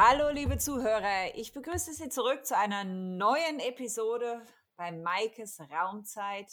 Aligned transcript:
Hallo, 0.00 0.30
liebe 0.30 0.58
Zuhörer. 0.58 1.34
Ich 1.34 1.52
begrüße 1.52 1.92
Sie 1.92 2.08
zurück 2.08 2.46
zu 2.46 2.56
einer 2.56 2.84
neuen 2.84 3.58
Episode 3.58 4.40
bei 4.76 4.92
Maikes 4.92 5.58
Raumzeit, 5.58 6.46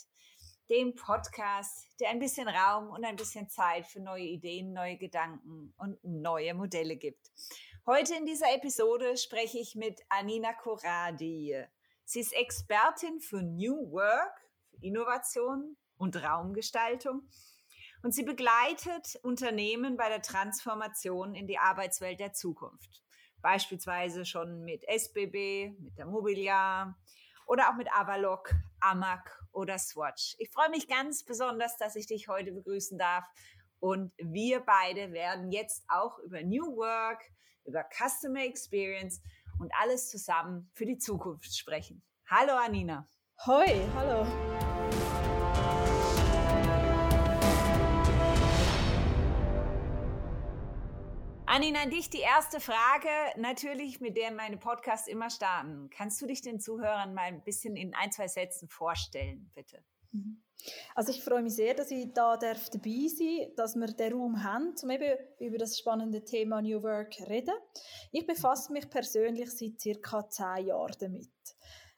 dem 0.67 0.95
Podcast, 0.95 1.87
der 1.99 2.09
ein 2.09 2.17
bisschen 2.17 2.47
Raum 2.47 2.89
und 2.89 3.05
ein 3.05 3.15
bisschen 3.15 3.47
Zeit 3.47 3.85
für 3.85 3.99
neue 3.99 4.23
Ideen, 4.23 4.73
neue 4.73 4.97
Gedanken 4.97 5.75
und 5.77 6.03
neue 6.03 6.55
Modelle 6.55 6.95
gibt. 6.95 7.29
Heute 7.85 8.15
in 8.15 8.25
dieser 8.25 8.51
Episode 8.51 9.15
spreche 9.15 9.59
ich 9.59 9.75
mit 9.75 10.01
Anina 10.09 10.51
Koradi. 10.53 11.55
Sie 12.03 12.21
ist 12.21 12.33
Expertin 12.33 13.19
für 13.19 13.43
New 13.43 13.91
Work, 13.91 14.41
Innovation 14.81 15.77
und 15.97 16.15
Raumgestaltung 16.15 17.29
und 18.01 18.11
sie 18.11 18.23
begleitet 18.23 19.19
Unternehmen 19.21 19.97
bei 19.97 20.09
der 20.09 20.23
Transformation 20.23 21.35
in 21.35 21.45
die 21.45 21.59
Arbeitswelt 21.59 22.19
der 22.19 22.33
Zukunft 22.33 23.04
beispielsweise 23.45 24.25
schon 24.25 24.63
mit 24.63 24.83
SBB, 24.87 25.77
mit 25.79 25.95
der 25.99 26.07
Mobiliar 26.07 26.97
oder 27.45 27.69
auch 27.69 27.75
mit 27.75 27.87
Avalok, 27.93 28.51
Amag 28.79 29.21
oder 29.51 29.77
Swatch. 29.77 30.35
Ich 30.39 30.49
freue 30.49 30.71
mich 30.71 30.87
ganz 30.87 31.23
besonders, 31.23 31.77
dass 31.77 31.95
ich 31.95 32.07
dich 32.07 32.27
heute 32.27 32.51
begrüßen 32.51 32.97
darf. 32.97 33.23
Und 33.79 34.11
wir 34.17 34.61
beide 34.61 35.11
werden 35.11 35.51
jetzt 35.51 35.85
auch 35.87 36.17
über 36.17 36.41
New 36.41 36.75
Work, 36.75 37.21
über 37.65 37.83
Customer 37.95 38.43
Experience 38.43 39.21
und 39.59 39.71
alles 39.79 40.09
zusammen 40.09 40.71
für 40.73 40.87
die 40.87 40.97
Zukunft 40.97 41.55
sprechen. 41.55 42.01
Hallo 42.25 42.53
Anina. 42.53 43.07
Hoi, 43.45 43.79
hallo. 43.93 44.25
Anina, 51.55 51.83
an 51.83 51.89
dich 51.89 52.09
die 52.09 52.19
erste 52.19 52.59
Frage, 52.59 53.07
natürlich, 53.37 54.01
mit 54.01 54.17
der 54.17 54.29
meine 54.31 54.57
Podcasts 54.57 55.07
immer 55.07 55.29
starten. 55.29 55.89
Kannst 55.89 56.21
du 56.21 56.25
dich 56.25 56.41
den 56.41 56.59
Zuhörern 56.59 57.13
mal 57.13 57.27
ein 57.27 57.45
bisschen 57.45 57.77
in 57.77 57.95
ein, 57.95 58.11
zwei 58.11 58.27
Sätzen 58.27 58.67
vorstellen, 58.67 59.49
bitte? 59.55 59.81
Mhm. 60.11 60.43
Also 60.95 61.11
ich 61.11 61.23
freue 61.23 61.43
mich 61.43 61.55
sehr, 61.55 61.73
dass 61.73 61.91
ich 61.91 62.11
da 62.13 62.35
darf 62.35 62.69
dabei 62.71 63.07
sein 63.07 63.53
dass 63.55 63.77
wir 63.77 63.87
den 63.87 64.11
Raum 64.11 64.43
haben, 64.43 64.75
um 64.83 64.89
eben 64.89 65.17
über 65.39 65.57
das 65.57 65.79
spannende 65.79 66.25
Thema 66.25 66.61
New 66.61 66.83
Work 66.83 67.13
zu 67.13 67.23
reden. 67.23 67.55
Ich 68.11 68.27
befasse 68.27 68.73
mich 68.73 68.89
persönlich 68.89 69.49
seit 69.49 69.79
circa 69.79 70.27
zehn 70.27 70.67
Jahren 70.67 70.97
damit. 70.99 71.31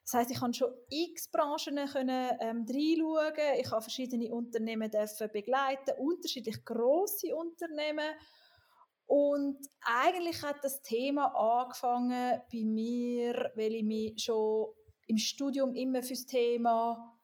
Das 0.04 0.14
heißt, 0.14 0.30
ich 0.30 0.38
kann 0.38 0.54
schon 0.54 0.72
x 0.88 1.32
Branchen 1.32 1.84
können, 1.88 2.30
ähm, 2.38 2.64
reinschauen. 2.64 3.60
Ich 3.60 3.72
habe 3.72 3.82
verschiedene 3.82 4.32
Unternehmen 4.32 4.88
begleiten, 5.32 5.98
unterschiedlich 5.98 6.64
große 6.64 7.34
Unternehmen 7.34 8.14
und 9.08 9.56
eigentlich 9.80 10.42
hat 10.42 10.62
das 10.62 10.82
Thema 10.82 11.34
angefangen 11.34 12.42
bei 12.52 12.62
mir, 12.62 13.50
weil 13.54 13.74
ich 13.74 13.82
mich 13.82 14.22
schon 14.22 14.66
im 15.06 15.16
Studium 15.16 15.74
immer 15.74 16.02
fürs 16.02 16.26
Thema 16.26 17.18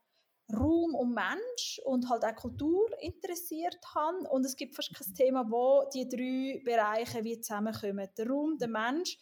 Raum 0.51 0.95
und 0.95 1.12
Mensch 1.12 1.83
und 1.85 2.09
halt 2.09 2.25
auch 2.25 2.35
Kultur 2.37 2.89
interessiert 3.01 3.79
habe. 3.95 4.27
Und 4.31 4.47
es 4.47 4.57
gibt 4.57 4.75
fast 4.75 4.95
kein 4.95 5.12
Thema, 5.12 5.45
wo 5.51 5.87
die 5.93 6.09
drei 6.09 6.62
Bereiche 6.65 7.23
wie 7.23 7.39
zusammenkommen. 7.39 8.09
Der 8.17 8.29
Raum, 8.29 8.57
der 8.57 8.69
Mensch 8.69 9.19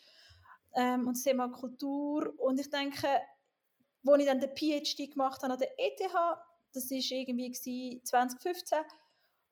ähm, 0.76 1.08
und 1.08 1.16
das 1.16 1.24
Thema 1.24 1.48
Kultur. 1.48 2.32
Und 2.38 2.60
ich 2.60 2.70
denke, 2.70 3.08
als 4.06 4.20
ich 4.20 4.26
dann 4.26 4.38
den 4.38 4.54
PhD 4.54 5.10
gemacht 5.10 5.42
habe 5.42 5.54
an 5.54 5.58
der 5.58 5.72
ETH, 5.80 6.00
das 6.72 6.90
war 6.92 7.18
irgendwie 7.18 8.00
2015, 8.04 8.78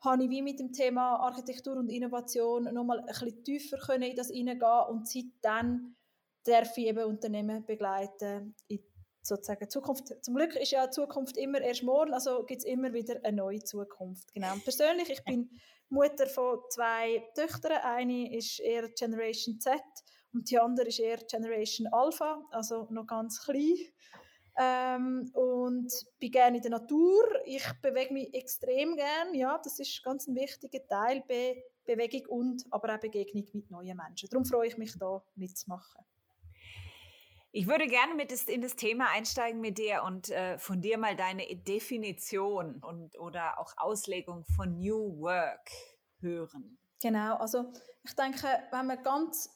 habe 0.02 0.24
ich 0.24 0.30
wie 0.30 0.42
mit 0.42 0.58
dem 0.58 0.72
Thema 0.72 1.16
Architektur 1.16 1.76
und 1.76 1.90
Innovation 1.90 2.64
nochmal 2.72 3.00
ein 3.00 3.06
bisschen 3.06 3.44
tiefer 3.44 3.78
können 3.78 4.04
in 4.04 4.16
das 4.16 4.30
hineingehen 4.30 4.86
und 4.88 5.08
seitdem 5.08 5.97
darf 6.44 6.76
ich 6.78 6.86
eben 6.86 7.04
Unternehmen 7.04 7.64
begleiten 7.66 8.54
in 8.69 8.80
sozusagen 9.22 9.69
Zukunft. 9.69 10.08
Zum 10.25 10.34
Glück 10.34 10.56
ist 10.56 10.70
ja 10.72 10.91
Zukunft 10.91 11.36
immer 11.36 11.60
erst 11.60 11.82
morgen, 11.82 12.14
also 12.14 12.44
gibt 12.44 12.62
es 12.62 12.64
immer 12.64 12.92
wieder 12.92 13.16
eine 13.22 13.36
neue 13.36 13.62
Zukunft. 13.62 14.32
Genau. 14.32 14.54
Persönlich, 14.64 15.10
ich 15.10 15.22
bin 15.25 15.50
Mutter 15.91 16.26
von 16.26 16.60
zwei 16.70 17.22
Töchtern. 17.34 17.78
Eine 17.82 18.34
ist 18.34 18.60
eher 18.60 18.88
Generation 18.88 19.60
Z 19.60 19.80
und 20.32 20.50
die 20.50 20.58
andere 20.58 20.88
ist 20.88 21.00
eher 21.00 21.19
Generation 21.19 21.88
Alpha, 21.92 22.42
also 22.50 22.86
noch 22.91 23.06
ganz 23.06 23.44
klein. 23.44 23.76
Ähm, 24.59 25.31
und 25.34 25.93
bin 26.19 26.31
gerne 26.31 26.56
in 26.56 26.62
der 26.62 26.72
Natur. 26.72 27.25
Ich 27.44 27.65
bewege 27.81 28.12
mich 28.12 28.34
extrem 28.34 28.97
gerne. 28.97 29.37
Ja, 29.37 29.61
das 29.62 29.78
ist 29.78 30.03
ganz 30.03 30.27
ein 30.27 30.34
wichtiger 30.34 30.87
Teil 30.87 31.22
Be 31.27 31.62
Bewegung 31.84 32.27
und 32.28 32.65
aber 32.71 32.94
auch 32.94 33.00
Begegnung 33.00 33.47
mit 33.53 33.71
neuen 33.71 33.97
Menschen. 33.97 34.28
Darum 34.31 34.44
freue 34.44 34.69
ich 34.69 34.77
mich 34.77 34.97
da 34.99 35.22
mitzumachen. 35.34 36.05
Ich 37.53 37.66
würde 37.66 37.88
gerne 37.88 38.15
mit 38.15 38.31
in 38.49 38.61
das 38.61 38.77
Thema 38.77 39.09
einsteigen 39.11 39.61
mit 39.61 39.78
dir 39.78 40.05
und 40.05 40.31
äh, 40.31 40.56
von 40.59 40.81
dir 40.81 40.99
mal 40.99 41.17
deine 41.17 41.44
Definition 41.56 42.81
und 42.84 43.19
oder 43.19 43.59
auch 43.59 43.72
Auslegung 43.77 44.44
von 44.55 44.78
New 44.78 45.19
Work 45.19 45.69
hören. 46.21 46.78
Genau, 47.03 47.37
also 47.37 47.72
ich 48.05 48.15
denke, 48.15 48.47
wenn 48.71 48.87
man 48.87 49.03
ganz 49.03 49.50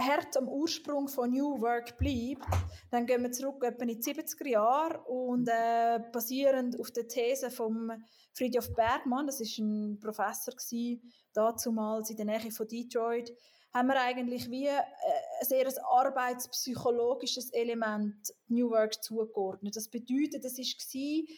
hart 0.00 0.36
am 0.36 0.48
Ursprung 0.48 1.08
von 1.08 1.30
New 1.30 1.60
Work 1.60 1.98
bleibt, 1.98 2.44
dann 2.90 3.06
gehen 3.06 3.22
wir 3.22 3.30
zurück 3.32 3.62
etwa 3.64 3.82
in 3.84 3.88
die 3.88 4.02
70er 4.02 4.48
Jahre 4.48 5.00
und 5.04 5.48
äh, 5.48 6.00
basierend 6.12 6.78
auf 6.80 6.90
der 6.90 7.06
These 7.06 7.50
von 7.50 7.92
Friedhof 8.32 8.74
Bergmann, 8.74 9.26
das 9.26 9.40
ist 9.40 9.58
ein 9.58 9.98
Professor 10.00 10.54
gewesen, 10.54 11.02
damals 11.34 12.10
in 12.10 12.16
der 12.16 12.26
Nähe 12.26 12.50
von 12.50 12.66
Detroit, 12.66 13.32
haben 13.72 13.88
wir 13.88 14.00
eigentlich 14.00 14.50
wie 14.50 14.66
äh, 14.66 14.78
ein 14.78 15.46
sehr 15.46 15.66
arbeitspsychologisches 15.84 17.50
Element 17.52 18.32
New 18.48 18.70
Work 18.70 19.02
zugeordnet. 19.02 19.76
Das 19.76 19.88
bedeutet, 19.88 20.44
es 20.44 20.58
war 20.58 21.36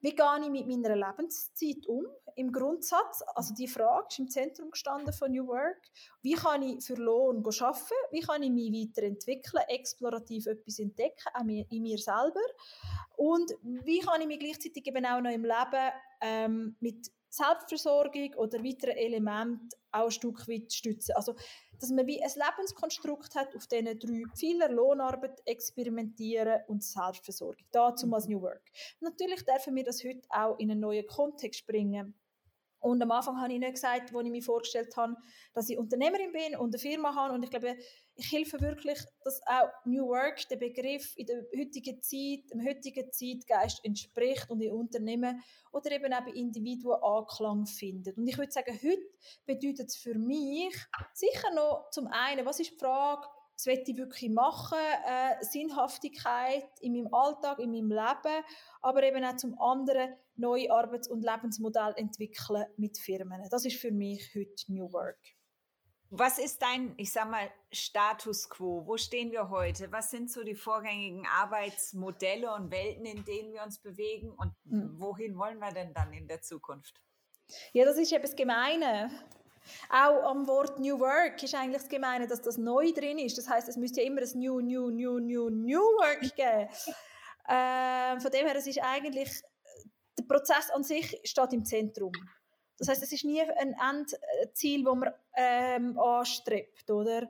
wie 0.00 0.14
gehe 0.14 0.40
ich 0.42 0.50
mit 0.50 0.66
meiner 0.66 0.96
Lebenszeit 0.96 1.86
um? 1.86 2.06
Im 2.36 2.52
Grundsatz, 2.52 3.22
also 3.34 3.54
die 3.54 3.68
Frage 3.68 4.06
ist 4.08 4.18
im 4.18 4.28
Zentrum 4.28 4.70
gestanden 4.70 5.12
von 5.12 5.30
New 5.30 5.46
Work. 5.46 5.82
Wie 6.22 6.34
kann 6.34 6.62
ich 6.62 6.84
für 6.84 6.94
Lohn 6.94 7.44
arbeiten? 7.44 7.94
Wie 8.10 8.20
kann 8.20 8.42
ich 8.42 8.50
mich 8.50 8.72
weiterentwickeln, 8.72 9.64
explorativ 9.68 10.46
etwas 10.46 10.78
entdecken, 10.78 11.28
auch 11.34 11.44
in 11.44 11.82
mir 11.82 11.98
selber? 11.98 12.40
Und 13.16 13.52
wie 13.62 14.00
kann 14.00 14.20
ich 14.22 14.26
mich 14.26 14.38
gleichzeitig 14.38 14.86
eben 14.86 15.04
auch 15.04 15.20
noch 15.20 15.32
im 15.32 15.44
Leben 15.44 15.92
ähm, 16.22 16.76
mit 16.80 17.10
Selbstversorgung 17.30 18.34
oder 18.34 18.62
weiteren 18.62 18.96
Elementen 18.96 19.68
auch 19.92 20.06
ein 20.06 20.10
Stück 20.10 20.48
weit 20.48 20.72
stützen. 20.72 21.14
Also, 21.14 21.36
dass 21.80 21.90
man 21.90 22.06
wie 22.06 22.22
ein 22.22 22.30
Lebenskonstrukt 22.30 23.34
hat, 23.34 23.56
auf 23.56 23.66
diesen 23.66 23.98
drei 23.98 24.22
Pfeiler, 24.36 24.70
Lohnarbeit, 24.70 25.40
Experimentieren 25.46 26.60
und 26.68 26.84
Selbstversorgung. 26.84 27.66
Dazu 27.72 28.12
als 28.12 28.28
New 28.28 28.40
Work. 28.42 28.62
Natürlich 29.00 29.44
dürfen 29.44 29.74
wir 29.74 29.84
das 29.84 30.04
heute 30.04 30.20
auch 30.28 30.58
in 30.58 30.70
einen 30.70 30.80
neuen 30.80 31.06
Kontext 31.06 31.66
bringen. 31.66 32.14
Und 32.80 33.02
am 33.02 33.10
Anfang 33.10 33.38
habe 33.40 33.52
ich 33.52 33.58
nicht 33.58 33.74
gesagt, 33.74 34.14
als 34.14 34.24
ich 34.24 34.30
mich 34.30 34.44
vorgestellt 34.44 34.96
habe, 34.96 35.14
dass 35.52 35.68
ich 35.68 35.78
Unternehmerin 35.78 36.32
bin 36.32 36.56
und 36.56 36.74
eine 36.74 36.78
Firma 36.78 37.14
habe. 37.14 37.34
Und 37.34 37.42
ich 37.42 37.50
glaube, 37.50 37.76
ich 38.20 38.32
helfe 38.32 38.60
wirklich, 38.60 38.98
dass 39.24 39.40
auch 39.46 39.68
New 39.84 40.06
Work, 40.08 40.46
der 40.48 40.56
Begriff 40.56 41.12
in 41.16 41.26
der 41.26 41.44
heutigen 41.56 42.02
Zeit, 42.02 42.50
dem 42.52 42.66
heutigen 42.66 43.10
Zeitgeist 43.12 43.84
entspricht 43.84 44.48
und 44.50 44.60
in 44.60 44.72
Unternehmen 44.72 45.42
oder 45.72 45.90
eben 45.90 46.12
auch 46.12 46.24
bei 46.24 46.32
Individuen 46.32 47.02
Anklang 47.02 47.66
findet. 47.66 48.16
Und 48.18 48.26
ich 48.28 48.36
würde 48.36 48.52
sagen, 48.52 48.78
heute 48.82 49.02
bedeutet 49.46 49.88
es 49.88 49.96
für 49.96 50.14
mich 50.14 50.74
sicher 51.14 51.54
noch 51.54 51.88
zum 51.90 52.06
einen, 52.08 52.44
was 52.44 52.60
ist 52.60 52.72
die 52.72 52.78
Frage, 52.78 53.26
was 53.54 53.66
will 53.66 53.82
ich 53.86 53.96
wirklich 53.96 54.30
machen, 54.30 54.78
äh, 55.06 55.42
Sinnhaftigkeit 55.44 56.68
in 56.80 56.92
meinem 56.92 57.12
Alltag, 57.12 57.58
in 57.58 57.70
meinem 57.70 57.90
Leben, 57.90 58.44
aber 58.80 59.02
eben 59.02 59.24
auch 59.24 59.36
zum 59.36 59.58
anderen 59.58 60.14
neue 60.36 60.70
Arbeits- 60.70 61.08
und 61.08 61.24
Lebensmodelle 61.24 61.96
entwickeln 61.96 62.64
mit 62.76 62.98
Firmen. 62.98 63.42
Das 63.50 63.64
ist 63.64 63.76
für 63.76 63.92
mich 63.92 64.30
heute 64.34 64.72
New 64.72 64.92
Work. 64.92 65.39
Was 66.12 66.40
ist 66.40 66.60
dein, 66.60 66.94
ich 66.96 67.12
sag 67.12 67.30
mal, 67.30 67.48
Status 67.70 68.50
quo? 68.50 68.84
Wo 68.84 68.96
stehen 68.96 69.30
wir 69.30 69.48
heute? 69.48 69.92
Was 69.92 70.10
sind 70.10 70.28
so 70.28 70.42
die 70.42 70.56
vorgängigen 70.56 71.24
Arbeitsmodelle 71.24 72.52
und 72.52 72.72
Welten, 72.72 73.06
in 73.06 73.24
denen 73.24 73.52
wir 73.52 73.62
uns 73.62 73.78
bewegen? 73.78 74.32
Und 74.32 74.52
mhm. 74.64 75.00
wohin 75.00 75.38
wollen 75.38 75.58
wir 75.58 75.72
denn 75.72 75.94
dann 75.94 76.12
in 76.12 76.26
der 76.26 76.42
Zukunft? 76.42 77.00
Ja, 77.72 77.84
das 77.84 77.96
ist 77.96 78.12
das 78.12 78.34
Gemeine. 78.34 79.10
Auch 79.88 80.24
am 80.30 80.48
Wort 80.48 80.80
New 80.80 80.98
Work 80.98 81.42
ist 81.44 81.54
eigentlich 81.54 81.82
das 81.82 81.88
Gemeine, 81.88 82.26
dass 82.26 82.42
das 82.42 82.58
neu 82.58 82.92
drin 82.92 83.18
ist. 83.18 83.38
Das 83.38 83.48
heißt, 83.48 83.68
es 83.68 83.76
müsste 83.76 84.00
ja 84.00 84.08
immer 84.08 84.22
ein 84.22 84.38
New, 84.38 84.60
New, 84.60 84.90
New, 84.90 85.20
New, 85.20 85.48
New 85.48 85.80
Work 85.80 86.22
geben. 86.34 86.68
äh, 87.48 88.20
von 88.20 88.30
dem 88.32 88.46
her, 88.46 88.56
es 88.56 88.66
ist 88.66 88.80
eigentlich, 88.82 89.30
der 90.18 90.24
Prozess 90.24 90.70
an 90.70 90.82
sich 90.82 91.20
steht 91.24 91.52
im 91.52 91.64
Zentrum. 91.64 92.12
Das 92.80 92.88
heißt, 92.88 93.02
es 93.02 93.12
ist 93.12 93.24
nie 93.24 93.42
ein 93.42 93.76
Endziel, 93.78 94.84
das 94.84 94.96
man 94.96 95.12
ähm, 95.36 95.98
anstrebt, 95.98 96.90
oder? 96.90 97.28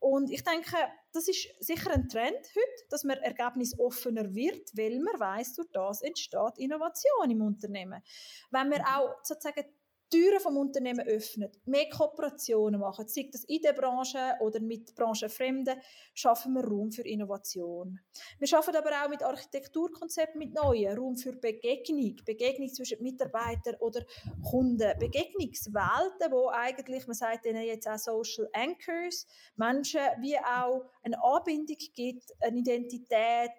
Und 0.00 0.30
ich 0.30 0.42
denke, 0.42 0.76
das 1.12 1.28
ist 1.28 1.48
sicher 1.60 1.90
ein 1.90 2.08
Trend 2.08 2.36
heute, 2.36 2.88
dass 2.90 3.04
man 3.04 3.18
ergebnisoffener 3.18 4.34
wird, 4.34 4.70
weil 4.74 4.98
man 5.00 5.20
weiß, 5.20 5.54
durch 5.54 5.68
das 5.72 6.00
entsteht 6.02 6.58
Innovation 6.58 7.30
im 7.30 7.42
Unternehmen. 7.42 8.02
Wenn 8.50 8.70
wir 8.70 8.80
auch 8.86 9.16
sozusagen 9.22 9.66
Türen 10.10 10.40
vom 10.40 10.56
Unternehmen 10.56 11.06
öffnet, 11.06 11.58
mehr 11.66 11.88
Kooperationen 11.88 12.80
machen, 12.80 13.08
sei 13.08 13.28
das 13.32 13.44
in 13.44 13.60
der 13.60 13.72
Branche 13.72 14.36
oder 14.40 14.60
mit 14.60 14.94
Branchenfremden, 14.94 15.80
schaffen 16.14 16.54
wir 16.54 16.64
Raum 16.64 16.92
für 16.92 17.02
Innovation. 17.02 17.98
Wir 18.38 18.46
schaffen 18.46 18.76
aber 18.76 18.90
auch 19.02 19.08
mit 19.08 19.22
Architekturkonzepten 19.22 20.38
mit 20.38 20.54
neuen 20.54 20.96
Raum 20.96 21.16
für 21.16 21.32
Begegnung, 21.32 22.16
Begegnung 22.24 22.72
zwischen 22.72 23.02
Mitarbeitern 23.02 23.74
oder 23.80 24.04
Kunden, 24.48 24.96
Begegnungswelten, 24.98 26.30
wo 26.30 26.48
eigentlich, 26.48 27.06
man 27.06 27.14
sagt 27.14 27.46
ihnen 27.46 27.64
jetzt 27.64 27.88
auch 27.88 27.98
Social 27.98 28.48
Anchors, 28.52 29.26
Menschen 29.56 30.00
wie 30.20 30.38
auch 30.38 30.84
eine 31.02 31.22
Anbindung 31.22 31.78
gibt, 31.94 32.32
eine 32.40 32.58
Identität, 32.58 33.50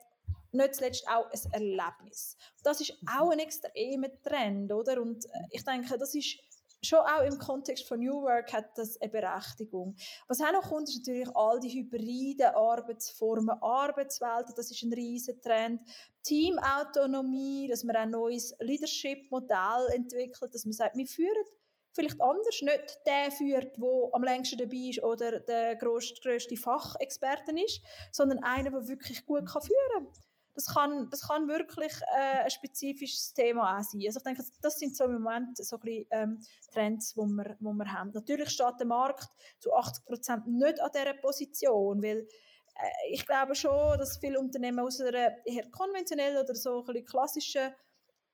nicht 0.52 0.76
zuletzt 0.76 1.08
auch 1.08 1.30
ein 1.32 1.52
Erlebnis. 1.54 2.38
Das 2.64 2.82
ist 2.82 2.94
auch 3.18 3.30
ein 3.30 3.40
extremer 3.40 4.10
Trend, 4.24 4.72
oder? 4.72 5.02
Und 5.02 5.26
äh, 5.26 5.30
ich 5.52 5.64
denke, 5.64 5.98
das 5.98 6.16
ist 6.16 6.38
schon 6.82 7.00
auch 7.00 7.24
im 7.24 7.38
Kontext 7.38 7.88
von 7.88 8.00
New 8.00 8.22
Work 8.22 8.54
hat 8.54 8.78
das 8.78 9.00
eine 9.02 9.10
Berechtigung. 9.10 9.96
Was 10.28 10.42
auch 10.42 10.52
noch 10.52 10.70
kommt, 10.70 10.90
ist 10.90 11.06
natürlich 11.06 11.30
all 11.36 11.60
die 11.60 11.70
hybriden 11.70 12.48
Arbeitsformen, 12.48 13.62
Arbeitswelten, 13.62 14.54
das 14.56 14.72
ist 14.72 14.84
ein 14.84 14.94
riesen 14.94 15.42
Trend. 15.42 15.82
Teamautonomie, 16.24 17.68
dass 17.70 17.84
man 17.84 17.96
ein 17.96 18.12
neues 18.12 18.54
Leadership-Modell 18.60 19.88
entwickelt, 19.94 20.54
dass 20.54 20.66
man 20.66 20.74
sagt, 20.74 20.98
wir 20.98 21.08
führen 21.08 21.46
vielleicht 21.94 22.22
anders, 22.22 22.62
nicht 22.62 23.00
der 23.08 23.32
führt, 23.32 23.76
der 23.78 24.10
am 24.12 24.24
längsten 24.24 24.60
dabei 24.60 24.90
ist 24.90 25.02
oder 25.04 25.40
der 25.40 25.76
grösste, 25.78 26.22
grösste 26.22 26.56
Fachexperte 26.56 27.52
ist, 27.60 27.82
sondern 28.12 28.44
einer, 28.44 28.70
der 28.70 28.88
wirklich 28.88 29.26
gut 29.26 29.48
kann 29.48 29.64
führen 29.64 30.06
kann 30.06 30.27
das 30.58 30.74
kann, 30.74 31.08
das 31.12 31.22
kann 31.28 31.48
wirklich 31.48 31.94
äh, 32.18 32.44
ein 32.44 32.50
spezifisches 32.50 33.32
Thema 33.32 33.78
auch 33.78 33.84
sein. 33.84 34.02
Also 34.08 34.18
ich 34.18 34.24
denke, 34.24 34.44
das 34.60 34.80
sind 34.80 34.98
so 34.98 35.04
im 35.04 35.22
Moment 35.22 35.56
so 35.56 35.76
ein 35.76 35.82
bisschen, 35.82 36.08
ähm, 36.10 36.40
Trends, 36.74 37.14
die 37.14 37.20
wir, 37.20 37.56
wo 37.60 37.74
wir 37.74 37.94
haben. 37.94 38.10
Natürlich 38.12 38.50
steht 38.50 38.80
der 38.80 38.88
Markt 38.88 39.30
zu 39.60 39.72
80 39.72 40.06
Prozent 40.06 40.48
nicht 40.48 40.82
an 40.82 40.90
dieser 40.92 41.14
Position, 41.14 42.02
weil 42.02 42.18
äh, 42.22 43.12
ich 43.12 43.24
glaube 43.28 43.54
schon, 43.54 44.00
dass 44.00 44.18
viele 44.18 44.40
Unternehmen 44.40 44.80
aus 44.80 45.00
einer 45.00 45.46
eher 45.46 45.70
konventionellen 45.70 46.44
oder 46.44 46.56
so 46.56 46.84
ein 46.88 47.06
klassischen 47.06 47.72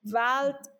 Welt 0.03 0.71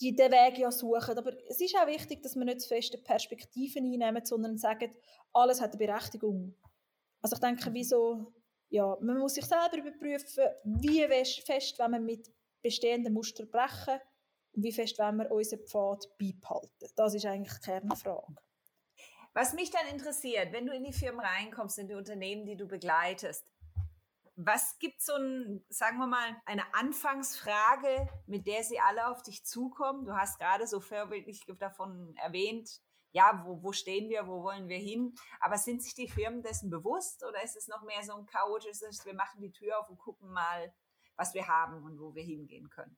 die 0.00 0.14
den 0.14 0.30
Weg 0.30 0.58
ja 0.58 0.70
suchen. 0.70 1.18
Aber 1.18 1.32
es 1.48 1.60
ist 1.60 1.74
auch 1.74 1.86
wichtig, 1.88 2.22
dass 2.22 2.36
wir 2.36 2.44
nicht 2.44 2.60
zu 2.60 2.68
feste 2.68 2.98
Perspektiven 2.98 3.84
einnehmen, 3.84 4.24
sondern 4.24 4.58
sagen, 4.58 4.94
alles 5.32 5.60
hat 5.60 5.70
eine 5.70 5.78
Berechtigung. 5.78 6.54
Also 7.22 7.34
ich 7.34 7.40
denke, 7.40 7.72
wie 7.72 7.82
so 7.82 8.32
ja, 8.68 8.96
man 9.00 9.18
muss 9.18 9.34
sich 9.34 9.46
selber 9.46 9.78
überprüfen, 9.78 10.44
wie 10.64 11.06
fest 11.44 11.78
wenn 11.78 11.92
wir 11.92 12.00
mit 12.00 12.30
bestehenden 12.62 13.12
Mustern 13.12 13.48
brechen 13.48 14.00
und 14.52 14.62
wie 14.62 14.72
fest 14.72 14.98
wenn 14.98 15.16
wir 15.16 15.30
unseren 15.30 15.66
Pfad 15.66 16.08
beibehalten. 16.18 16.88
Das 16.96 17.14
ist 17.14 17.26
eigentlich 17.26 17.58
die 17.58 17.64
Kernfrage. 17.64 18.34
Was 19.34 19.52
mich 19.52 19.70
dann 19.70 19.86
interessiert, 19.92 20.52
wenn 20.52 20.66
du 20.66 20.72
in 20.72 20.84
die 20.84 20.92
Firmen 20.92 21.20
reinkommst, 21.20 21.78
in 21.78 21.88
die 21.88 21.94
Unternehmen, 21.94 22.46
die 22.46 22.56
du 22.56 22.66
begleitest, 22.66 23.52
was 24.36 24.78
gibt 24.78 25.00
so 25.00 25.14
ein, 25.14 25.64
sagen 25.68 25.98
wir 25.98 26.06
mal, 26.06 26.36
eine 26.44 26.62
Anfangsfrage, 26.74 28.08
mit 28.26 28.46
der 28.46 28.62
sie 28.64 28.78
alle 28.80 29.08
auf 29.08 29.22
dich 29.22 29.44
zukommen? 29.44 30.04
Du 30.04 30.14
hast 30.14 30.38
gerade 30.38 30.66
so 30.66 30.80
vorbildlich 30.80 31.44
davon 31.58 32.14
erwähnt, 32.16 32.82
ja, 33.16 33.42
wo, 33.46 33.62
wo 33.62 33.72
stehen 33.72 34.10
wir, 34.10 34.26
wo 34.26 34.42
wollen 34.42 34.68
wir 34.68 34.76
hin? 34.76 35.14
Aber 35.40 35.56
sind 35.56 35.82
sich 35.82 35.94
die 35.94 36.06
Firmen 36.06 36.42
dessen 36.42 36.68
bewusst 36.68 37.24
oder 37.24 37.42
ist 37.42 37.56
es 37.56 37.66
noch 37.66 37.82
mehr 37.82 38.02
so 38.02 38.12
ein 38.12 38.26
chaotisches, 38.26 39.06
wir 39.06 39.14
machen 39.14 39.40
die 39.40 39.52
Tür 39.52 39.80
auf 39.80 39.88
und 39.88 39.96
gucken 39.96 40.30
mal, 40.30 40.70
was 41.16 41.32
wir 41.32 41.48
haben 41.48 41.82
und 41.82 41.98
wo 41.98 42.14
wir 42.14 42.22
hingehen 42.22 42.68
können? 42.68 42.94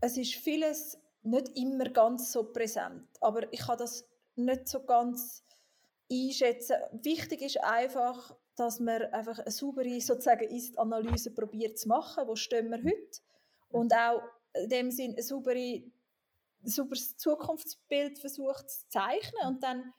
Es 0.00 0.16
ist 0.16 0.34
vieles 0.36 0.96
nicht 1.22 1.48
immer 1.56 1.88
ganz 1.88 2.30
so 2.30 2.52
präsent, 2.52 3.08
aber 3.20 3.52
ich 3.52 3.60
kann 3.66 3.78
das 3.78 4.08
nicht 4.36 4.68
so 4.68 4.84
ganz 4.84 5.44
einschätzen. 6.10 6.76
Wichtig 6.92 7.42
ist 7.42 7.64
einfach, 7.64 8.36
dass 8.54 8.78
man 8.78 9.02
einfach 9.12 9.40
eine 9.40 9.50
saubere 9.50 10.00
sozusagen 10.00 10.48
Ist-Analyse 10.48 11.34
probiert 11.34 11.80
zu 11.80 11.88
machen, 11.88 12.28
wo 12.28 12.36
stehen 12.36 12.70
wir 12.70 12.78
heute 12.78 13.20
und 13.70 13.92
auch 13.92 14.22
in 14.54 14.68
dem 14.68 14.90
Sinn 14.92 15.12
eine 15.12 15.22
saubere 15.22 15.82
super 16.64 16.96
Zukunftsbild 17.16 18.18
versucht 18.18 18.70
zu 18.70 18.88
zeichnen 18.88 19.46
und 19.46 19.62
dann 19.62 19.92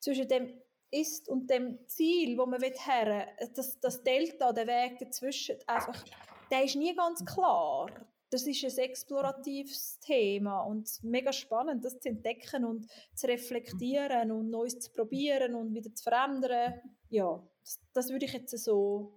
zwischen 0.00 0.28
dem 0.28 0.60
ist 0.90 1.28
und 1.28 1.50
dem 1.50 1.78
Ziel, 1.88 2.38
wo 2.38 2.46
man 2.46 2.60
her, 2.62 3.28
das, 3.54 3.78
das 3.80 4.02
Delta, 4.02 4.52
der 4.52 4.66
Weg 4.66 4.98
dazwischen, 4.98 5.56
einfach, 5.66 6.04
der 6.50 6.64
ist 6.64 6.76
nie 6.76 6.94
ganz 6.94 7.24
klar. 7.24 7.90
Das 8.30 8.46
ist 8.46 8.64
ein 8.64 8.84
exploratives 8.84 10.00
Thema 10.00 10.62
und 10.62 10.90
mega 11.02 11.32
spannend, 11.32 11.84
das 11.84 12.00
zu 12.00 12.08
entdecken 12.08 12.64
und 12.64 12.88
zu 13.14 13.28
reflektieren 13.28 14.32
und 14.32 14.50
Neues 14.50 14.80
zu 14.80 14.92
probieren 14.92 15.54
und 15.54 15.74
wieder 15.74 15.94
zu 15.94 16.02
verändern. 16.02 16.80
Ja, 17.08 17.40
das, 17.62 17.80
das 17.92 18.10
würde 18.10 18.26
ich 18.26 18.32
jetzt 18.32 18.56
so 18.58 19.12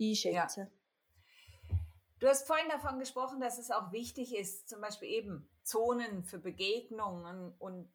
einschätzen. 0.00 0.68
Ja. 0.68 1.78
Du 2.18 2.26
hast 2.26 2.48
vorhin 2.48 2.68
davon 2.68 2.98
gesprochen, 2.98 3.40
dass 3.40 3.58
es 3.58 3.70
auch 3.70 3.92
wichtig 3.92 4.36
ist, 4.36 4.68
zum 4.68 4.80
Beispiel 4.80 5.08
eben 5.08 5.48
Zonen 5.68 6.24
für 6.24 6.38
Begegnungen 6.38 7.54
und 7.58 7.90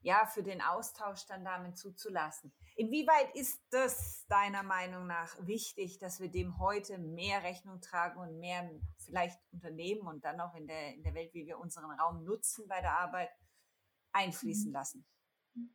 ja, 0.00 0.26
für 0.26 0.42
den 0.42 0.60
Austausch 0.60 1.24
dann 1.26 1.44
damit 1.44 1.78
zuzulassen. 1.78 2.52
Inwieweit 2.76 3.34
ist 3.34 3.62
das 3.70 4.26
deiner 4.26 4.62
Meinung 4.62 5.06
nach 5.06 5.34
wichtig, 5.46 5.98
dass 5.98 6.20
wir 6.20 6.30
dem 6.30 6.58
heute 6.58 6.98
mehr 6.98 7.42
Rechnung 7.42 7.80
tragen 7.80 8.20
und 8.20 8.38
mehr 8.38 8.70
vielleicht 8.98 9.40
Unternehmen 9.50 10.06
und 10.06 10.22
dann 10.22 10.40
auch 10.40 10.54
in 10.54 10.66
der, 10.66 10.94
in 10.94 11.02
der 11.02 11.14
Welt, 11.14 11.32
wie 11.32 11.46
wir 11.46 11.58
unseren 11.58 11.90
Raum 11.90 12.22
nutzen 12.22 12.68
bei 12.68 12.82
der 12.82 12.98
Arbeit, 12.98 13.30
einfließen 14.12 14.68
mhm. 14.68 14.74
lassen? 14.74 15.06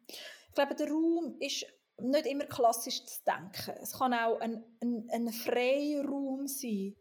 Ich 0.07 0.53
glaube, 0.53 0.75
der 0.75 0.89
Raum 0.89 1.35
ist 1.39 1.65
nicht 1.97 2.25
immer 2.27 2.45
klassisch 2.45 3.03
zu 3.05 3.23
denken. 3.23 3.81
Es 3.81 3.97
kann 3.97 4.13
auch 4.13 4.39
ein, 4.41 4.63
ein, 4.81 5.07
ein 5.11 5.33
freier 5.33 6.05
Raum 6.05 6.47
sein 6.47 6.95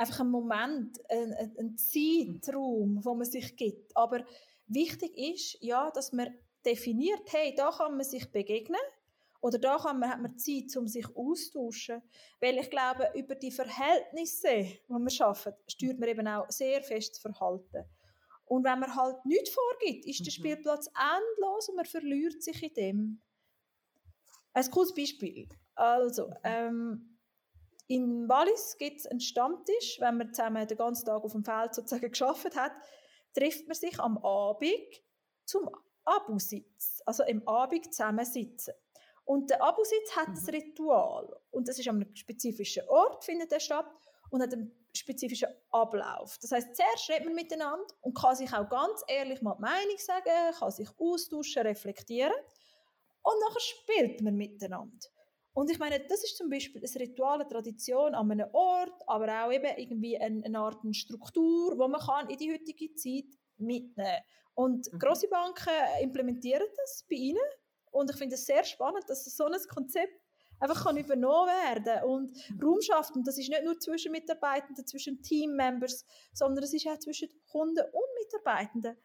einfach 0.00 0.20
ein 0.20 0.30
Moment, 0.30 0.98
ein, 1.10 1.34
ein 1.58 1.76
Zeitraum, 1.76 3.04
wo 3.04 3.14
man 3.14 3.26
sich 3.26 3.54
gibt. 3.54 3.94
Aber 3.94 4.24
wichtig 4.66 5.16
ist, 5.16 5.58
ja, 5.60 5.90
dass 5.90 6.12
man 6.12 6.34
definiert, 6.64 7.20
hey, 7.26 7.54
da 7.54 7.70
kann 7.70 7.96
man 7.96 8.04
sich 8.04 8.32
begegnen 8.32 8.80
oder 9.42 9.58
da 9.58 9.76
kann 9.76 9.98
man, 9.98 10.08
hat 10.08 10.22
man 10.22 10.38
Zeit, 10.38 10.74
um 10.76 10.88
sich 10.88 11.06
austauschen. 11.14 12.02
Weil 12.40 12.56
ich 12.58 12.70
glaube, 12.70 13.10
über 13.14 13.34
die 13.34 13.50
Verhältnisse, 13.50 14.48
die 14.48 14.80
wir 14.88 15.10
schaffen, 15.10 15.52
steuert 15.68 15.98
man 15.98 16.08
eben 16.08 16.26
auch 16.26 16.50
sehr 16.50 16.82
fest 16.82 17.20
Verhalten. 17.20 17.84
Und 18.46 18.64
wenn 18.64 18.80
man 18.80 18.96
halt 18.96 19.24
nichts 19.26 19.50
vorgibt, 19.50 20.06
ist 20.06 20.20
der 20.20 20.32
mhm. 20.32 20.34
Spielplatz 20.34 20.86
endlos 20.88 21.68
und 21.68 21.76
man 21.76 21.84
verliert 21.84 22.42
sich 22.42 22.62
in 22.62 22.74
dem. 22.74 23.22
Ein 24.54 24.70
cooles 24.70 24.94
Beispiel. 24.94 25.46
Also, 25.74 26.32
ähm, 26.42 27.18
in 27.90 28.28
Wallis 28.28 28.76
gibt 28.78 29.00
es 29.00 29.06
einen 29.08 29.18
Stammtisch, 29.18 29.98
wenn 29.98 30.16
man 30.16 30.32
zusammen 30.32 30.64
den 30.64 30.78
ganzen 30.78 31.06
Tag 31.06 31.24
auf 31.24 31.32
dem 31.32 31.44
Feld 31.44 31.74
sozusagen 31.74 32.08
geschafft 32.10 32.54
hat, 32.54 32.70
trifft 33.34 33.66
man 33.66 33.74
sich 33.74 33.98
am 33.98 34.16
Abend 34.18 35.02
zum 35.44 35.68
Abusitz, 36.04 37.02
also 37.04 37.24
im 37.24 37.46
Abend 37.48 37.92
zusammensitzen. 37.92 38.74
Und 39.24 39.50
der 39.50 39.60
Abusitz 39.60 40.14
hat 40.14 40.28
mhm. 40.28 40.36
ein 40.36 40.54
Ritual 40.54 41.36
und 41.50 41.66
das 41.66 41.80
ist 41.80 41.88
an 41.88 41.96
einem 41.96 42.14
spezifischen 42.14 42.88
Ort 42.88 43.24
findet 43.24 43.50
er 43.50 43.60
statt 43.60 43.90
und 44.30 44.40
hat 44.40 44.52
einen 44.52 44.72
spezifischen 44.94 45.48
Ablauf. 45.72 46.38
Das 46.40 46.52
heißt, 46.52 46.76
zuerst 46.76 47.10
redet 47.10 47.24
man 47.24 47.34
miteinander 47.34 47.92
und 48.02 48.16
kann 48.16 48.36
sich 48.36 48.52
auch 48.52 48.68
ganz 48.68 49.02
ehrlich 49.08 49.42
mal 49.42 49.56
die 49.56 49.62
Meinung 49.62 49.98
sagen, 49.98 50.54
kann 50.56 50.70
sich 50.70 50.88
austauschen, 50.96 51.62
reflektieren 51.62 52.34
und 53.22 53.34
nachher 53.40 53.60
spielt 53.60 54.20
man 54.20 54.36
miteinander. 54.36 55.08
Und 55.52 55.70
ich 55.70 55.78
meine, 55.78 55.98
das 56.00 56.22
ist 56.22 56.36
zum 56.36 56.48
Beispiel 56.48 56.82
eine 56.82 57.00
Ritual, 57.00 57.40
eine 57.40 57.48
Tradition 57.48 58.14
an 58.14 58.30
einem 58.30 58.48
Ort, 58.52 59.02
aber 59.06 59.44
auch 59.44 59.52
eben 59.52 59.76
irgendwie 59.76 60.18
eine, 60.18 60.44
eine 60.44 60.58
Art 60.58 60.78
Struktur, 60.92 61.76
wo 61.76 61.88
man 61.88 62.00
kann 62.00 62.30
in 62.30 62.38
die 62.38 62.52
heutige 62.52 62.94
Zeit 62.94 63.36
mitnehmen 63.58 63.94
kann. 63.96 64.22
Und 64.54 64.92
mhm. 64.92 64.98
grosse 64.98 65.28
Banken 65.28 65.70
implementieren 66.02 66.66
das 66.76 67.04
bei 67.08 67.16
ihnen. 67.16 67.40
Und 67.90 68.10
ich 68.10 68.16
finde 68.16 68.36
es 68.36 68.46
sehr 68.46 68.64
spannend, 68.64 69.04
dass 69.08 69.24
so 69.24 69.44
ein 69.44 69.56
Konzept 69.68 70.20
einfach 70.60 70.84
kann 70.84 70.96
übernommen 70.96 71.48
werden 71.48 72.04
und 72.04 72.50
mhm. 72.50 72.60
Raum 72.62 72.80
schafft. 72.80 73.16
Und 73.16 73.26
das 73.26 73.38
ist 73.38 73.48
nicht 73.48 73.64
nur 73.64 73.78
zwischen 73.80 74.12
Mitarbeitenden, 74.12 74.86
zwischen 74.86 75.22
Teammembers, 75.22 76.04
sondern 76.32 76.62
es 76.62 76.72
ist 76.72 76.86
auch 76.86 76.98
zwischen 76.98 77.28
Kunden 77.50 77.84
und 77.84 78.22
Mitarbeitenden 78.22 78.96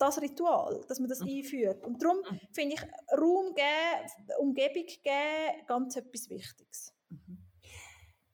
das 0.00 0.20
Ritual, 0.20 0.80
dass 0.88 0.98
man 0.98 1.08
das 1.08 1.20
mhm. 1.20 1.28
einführt. 1.28 1.84
Und 1.84 2.02
darum 2.02 2.18
mhm. 2.18 2.40
finde 2.52 2.74
ich 2.74 2.82
Raum 3.12 3.54
geben, 3.54 4.38
Umgebung 4.38 4.86
geben, 4.86 5.66
ganz 5.66 5.96
etwas 5.96 6.30
Wichtiges. 6.30 6.94
Mhm. 7.08 7.38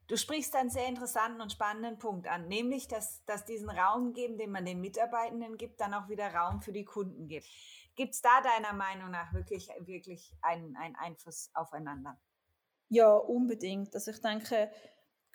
Du 0.08 0.16
sprichst 0.16 0.54
einen 0.54 0.70
sehr 0.70 0.86
interessanten 0.86 1.40
und 1.40 1.50
spannenden 1.50 1.98
Punkt 1.98 2.28
an, 2.28 2.46
nämlich, 2.46 2.86
dass, 2.86 3.24
dass 3.24 3.44
diesen 3.44 3.68
Raum 3.68 4.12
geben, 4.12 4.38
den 4.38 4.52
man 4.52 4.64
den 4.64 4.80
Mitarbeitenden 4.80 5.56
gibt, 5.56 5.80
dann 5.80 5.94
auch 5.94 6.08
wieder 6.08 6.32
Raum 6.32 6.62
für 6.62 6.72
die 6.72 6.84
Kunden 6.84 7.26
gibt. 7.26 7.46
Gibt 7.96 8.14
es 8.14 8.22
da 8.22 8.40
deiner 8.40 8.72
Meinung 8.72 9.10
nach 9.10 9.34
wirklich, 9.34 9.68
wirklich 9.80 10.32
einen, 10.42 10.76
einen 10.76 10.94
Einfluss 10.94 11.50
aufeinander? 11.54 12.20
Ja, 12.88 13.16
unbedingt. 13.16 13.94
Also 13.94 14.12
ich 14.12 14.20
denke, 14.20 14.70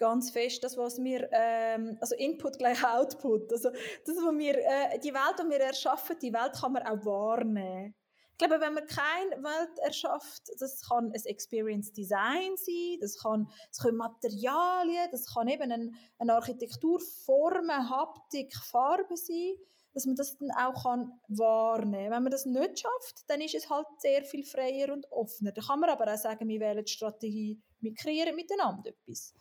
ganz 0.01 0.31
fest, 0.31 0.63
das, 0.63 0.75
was 0.77 0.97
wir, 0.97 1.29
ähm, 1.31 1.97
also 2.01 2.15
Input 2.15 2.57
gleich 2.57 2.83
Output, 2.83 3.51
also 3.53 3.69
das, 3.69 4.15
was 4.17 4.37
wir, 4.37 4.57
äh, 4.57 4.99
die 4.99 5.13
Welt, 5.13 5.39
die 5.39 5.49
wir 5.49 5.61
erschaffen, 5.61 6.17
die 6.19 6.33
Welt 6.33 6.53
kann 6.59 6.73
man 6.73 6.83
auch 6.83 7.05
wahrnehmen. 7.05 7.93
Ich 8.31 8.37
glaube, 8.39 8.59
wenn 8.59 8.73
man 8.73 8.87
keine 8.87 9.43
Welt 9.43 9.77
erschafft, 9.83 10.41
das 10.59 10.81
kann 10.89 11.11
ein 11.13 11.25
Experience 11.25 11.93
Design 11.93 12.57
sein, 12.57 12.97
das, 12.99 13.21
kann, 13.21 13.47
das 13.69 13.77
können 13.77 13.97
Materialien, 13.97 15.09
das 15.11 15.31
kann 15.31 15.47
eben 15.47 15.71
ein, 15.71 15.95
eine 16.17 16.33
Architektur, 16.33 16.99
Formen, 16.99 17.89
Haptik, 17.89 18.55
Farbe 18.55 19.15
sein, 19.15 19.53
dass 19.93 20.07
man 20.07 20.15
das 20.15 20.35
dann 20.39 20.49
auch 20.51 20.81
kann 20.81 21.11
wahrnehmen 21.27 22.05
kann. 22.05 22.11
Wenn 22.11 22.23
man 22.23 22.31
das 22.31 22.47
nicht 22.47 22.79
schafft, 22.79 23.21
dann 23.27 23.41
ist 23.41 23.53
es 23.53 23.69
halt 23.69 23.85
sehr 23.99 24.23
viel 24.23 24.43
freier 24.43 24.91
und 24.91 25.05
offener. 25.11 25.51
Da 25.51 25.61
kann 25.61 25.79
man 25.79 25.91
aber 25.91 26.11
auch 26.11 26.17
sagen, 26.17 26.47
wir 26.47 26.59
wählen 26.59 26.83
die 26.83 26.91
Strategie, 26.91 27.61
wir 27.79 27.93
kreieren 27.93 28.35
miteinander 28.35 28.89
etwas. 28.89 29.35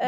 Mhm. 0.00 0.04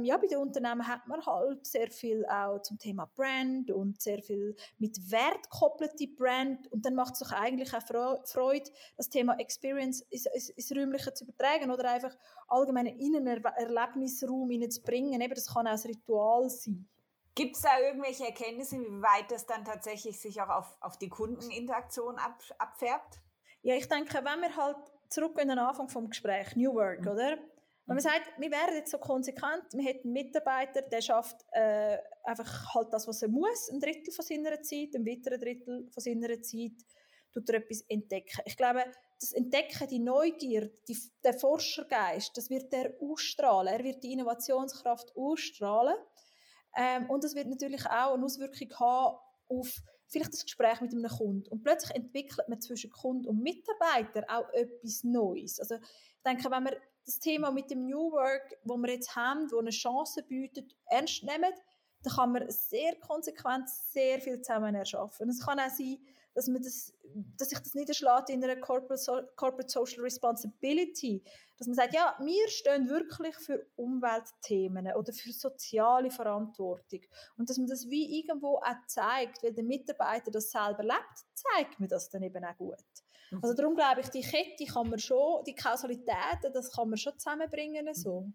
Ähm, 0.00 0.04
ja, 0.04 0.16
bei 0.16 0.26
den 0.26 0.38
Unternehmen 0.38 0.86
hat 0.86 1.06
man 1.06 1.24
halt 1.24 1.64
sehr 1.64 1.90
viel 1.90 2.26
auch 2.26 2.60
zum 2.60 2.76
Thema 2.78 3.08
Brand 3.14 3.70
und 3.70 4.00
sehr 4.02 4.20
viel 4.20 4.56
mit 4.78 4.98
Wert 5.10 5.48
gekoppelte 5.48 6.08
Brand 6.08 6.66
und 6.72 6.84
dann 6.84 6.94
macht 6.94 7.12
es 7.12 7.20
sich 7.20 7.32
eigentlich 7.32 7.72
auch 7.72 7.82
Freude, 8.24 8.70
das 8.96 9.08
Thema 9.08 9.38
Experience 9.38 10.00
ins, 10.10 10.26
ins, 10.26 10.48
ins 10.50 10.72
Räumliche 10.72 11.14
zu 11.14 11.24
übertragen 11.24 11.70
oder 11.70 11.88
einfach 11.88 12.16
allgemein 12.48 12.86
in 12.86 13.14
einen 13.14 13.44
Erlebnisraum 13.44 14.50
hineinzubringen. 14.50 15.20
Eben, 15.20 15.34
das 15.34 15.54
kann 15.54 15.68
auch 15.68 15.72
ein 15.72 15.78
Ritual 15.78 16.50
sein. 16.50 16.88
Gibt 17.36 17.54
es 17.54 17.62
da 17.62 17.78
irgendwelche 17.78 18.26
Erkenntnisse, 18.26 18.80
wie 18.80 19.00
weit 19.00 19.30
das 19.30 19.46
dann 19.46 19.64
tatsächlich 19.64 20.20
sich 20.20 20.42
auch 20.42 20.48
auf, 20.48 20.76
auf 20.80 20.98
die 20.98 21.08
Kundeninteraktion 21.08 22.16
ab, 22.16 22.42
abfärbt? 22.58 23.20
Ja, 23.62 23.76
ich 23.76 23.88
denke, 23.88 24.16
wenn 24.24 24.40
wir 24.40 24.56
halt 24.56 24.76
zurück 25.08 25.38
in 25.40 25.48
den 25.48 25.58
Anfang 25.60 25.88
vom 25.88 26.08
Gespräch, 26.08 26.56
New 26.56 26.74
Work, 26.74 27.02
mhm. 27.02 27.08
oder? 27.08 27.38
Wenn 27.88 27.96
man 27.96 28.02
sagt, 28.02 28.38
wir 28.38 28.50
wären 28.50 28.74
jetzt 28.74 28.90
so 28.90 28.98
konsequent, 28.98 29.64
wir 29.72 29.82
hätten 29.82 30.08
einen 30.08 30.12
Mitarbeiter, 30.12 30.82
der 30.82 31.00
schafft 31.00 31.42
äh, 31.52 31.96
einfach 32.22 32.74
halt 32.74 32.92
das, 32.92 33.08
was 33.08 33.22
er 33.22 33.28
muss, 33.28 33.70
ein 33.70 33.80
Drittel 33.80 34.12
von 34.12 34.26
seiner 34.26 34.60
Zeit, 34.60 34.94
ein 34.94 35.06
weiterer 35.06 35.38
Drittel 35.38 35.88
von 35.90 36.02
seiner 36.02 36.42
Zeit, 36.42 36.84
tut 37.32 37.48
er 37.48 37.54
etwas 37.54 37.80
entdecken. 37.88 38.42
Ich 38.44 38.58
glaube, 38.58 38.84
das 39.18 39.32
Entdecken, 39.32 39.88
die 39.88 40.00
Neugier, 40.00 40.70
die, 40.86 40.98
der 41.24 41.32
Forschergeist, 41.32 42.36
das 42.36 42.50
wird 42.50 42.74
er 42.74 42.92
ausstrahlen. 43.00 43.72
Er 43.72 43.82
wird 43.82 44.04
die 44.04 44.12
Innovationskraft 44.12 45.16
ausstrahlen. 45.16 45.96
Ähm, 46.76 47.08
und 47.08 47.24
das 47.24 47.34
wird 47.34 47.48
natürlich 47.48 47.86
auch 47.86 48.12
eine 48.12 48.22
Auswirkung 48.22 48.68
haben 48.78 49.18
auf 49.48 49.80
vielleicht 50.08 50.34
das 50.34 50.44
Gespräch 50.44 50.82
mit 50.82 50.92
einem 50.92 51.08
Kunden. 51.08 51.48
Und 51.48 51.62
plötzlich 51.62 51.96
entwickelt 51.96 52.48
man 52.48 52.60
zwischen 52.60 52.90
Kunden 52.90 53.28
und 53.28 53.42
Mitarbeiter 53.42 54.24
auch 54.28 54.48
etwas 54.52 55.04
Neues. 55.04 55.58
Also 55.58 55.76
ich 55.76 56.22
denke, 56.22 56.50
wenn 56.50 56.62
man 56.62 56.74
das 57.08 57.18
Thema 57.20 57.50
mit 57.50 57.70
dem 57.70 57.86
New 57.86 58.12
Work, 58.12 58.58
wo 58.64 58.76
wir 58.76 58.92
jetzt 58.92 59.16
haben, 59.16 59.50
wo 59.50 59.58
eine 59.58 59.70
Chance 59.70 60.22
bietet, 60.22 60.76
ernst 60.86 61.22
nehmen, 61.22 61.52
dann 62.02 62.12
kann 62.12 62.32
man 62.32 62.50
sehr 62.50 62.96
konsequent 62.96 63.68
sehr 63.68 64.20
viel 64.20 64.40
zusammen 64.42 64.74
erschaffen. 64.74 65.30
Es 65.30 65.44
kann 65.44 65.58
auch 65.58 65.70
sein, 65.70 65.98
dass, 66.34 66.48
man 66.48 66.62
das, 66.62 66.92
dass 67.38 67.48
sich 67.48 67.58
das 67.58 67.74
niederschlägt 67.74 68.28
in 68.28 68.44
einer 68.44 68.60
Corporate, 68.60 69.02
so 69.02 69.22
Corporate 69.36 69.70
Social 69.70 70.02
Responsibility, 70.02 71.24
dass 71.56 71.66
man 71.66 71.76
sagt, 71.76 71.94
ja, 71.94 72.14
wir 72.20 72.48
stehen 72.48 72.90
wirklich 72.90 73.34
für 73.36 73.66
Umweltthemen 73.76 74.92
oder 74.94 75.12
für 75.12 75.32
soziale 75.32 76.10
Verantwortung 76.10 77.00
und 77.38 77.48
dass 77.48 77.56
man 77.56 77.68
das 77.68 77.88
wie 77.88 78.20
irgendwo 78.20 78.58
auch 78.58 78.86
zeigt, 78.86 79.42
weil 79.42 79.54
der 79.54 79.64
Mitarbeiter 79.64 80.30
das 80.30 80.50
selber 80.50 80.82
lebt, 80.82 81.24
zeigt 81.32 81.80
mir 81.80 81.88
das 81.88 82.10
dann 82.10 82.22
eben 82.22 82.44
auch 82.44 82.56
gut. 82.56 82.84
Mhm. 83.30 83.40
Also 83.42 83.54
darum 83.54 83.74
glaube 83.74 84.00
ich, 84.00 84.08
die 84.08 84.22
Kette 84.22 84.64
kann 84.66 84.88
man 84.88 84.98
schon, 84.98 85.44
die 85.44 85.54
Kausalitäten, 85.54 86.52
das 86.52 86.72
kann 86.72 86.88
man 86.88 86.98
schon 86.98 87.18
zusammenbringen 87.18 87.86
mhm. 87.86 87.94
so. 87.94 88.32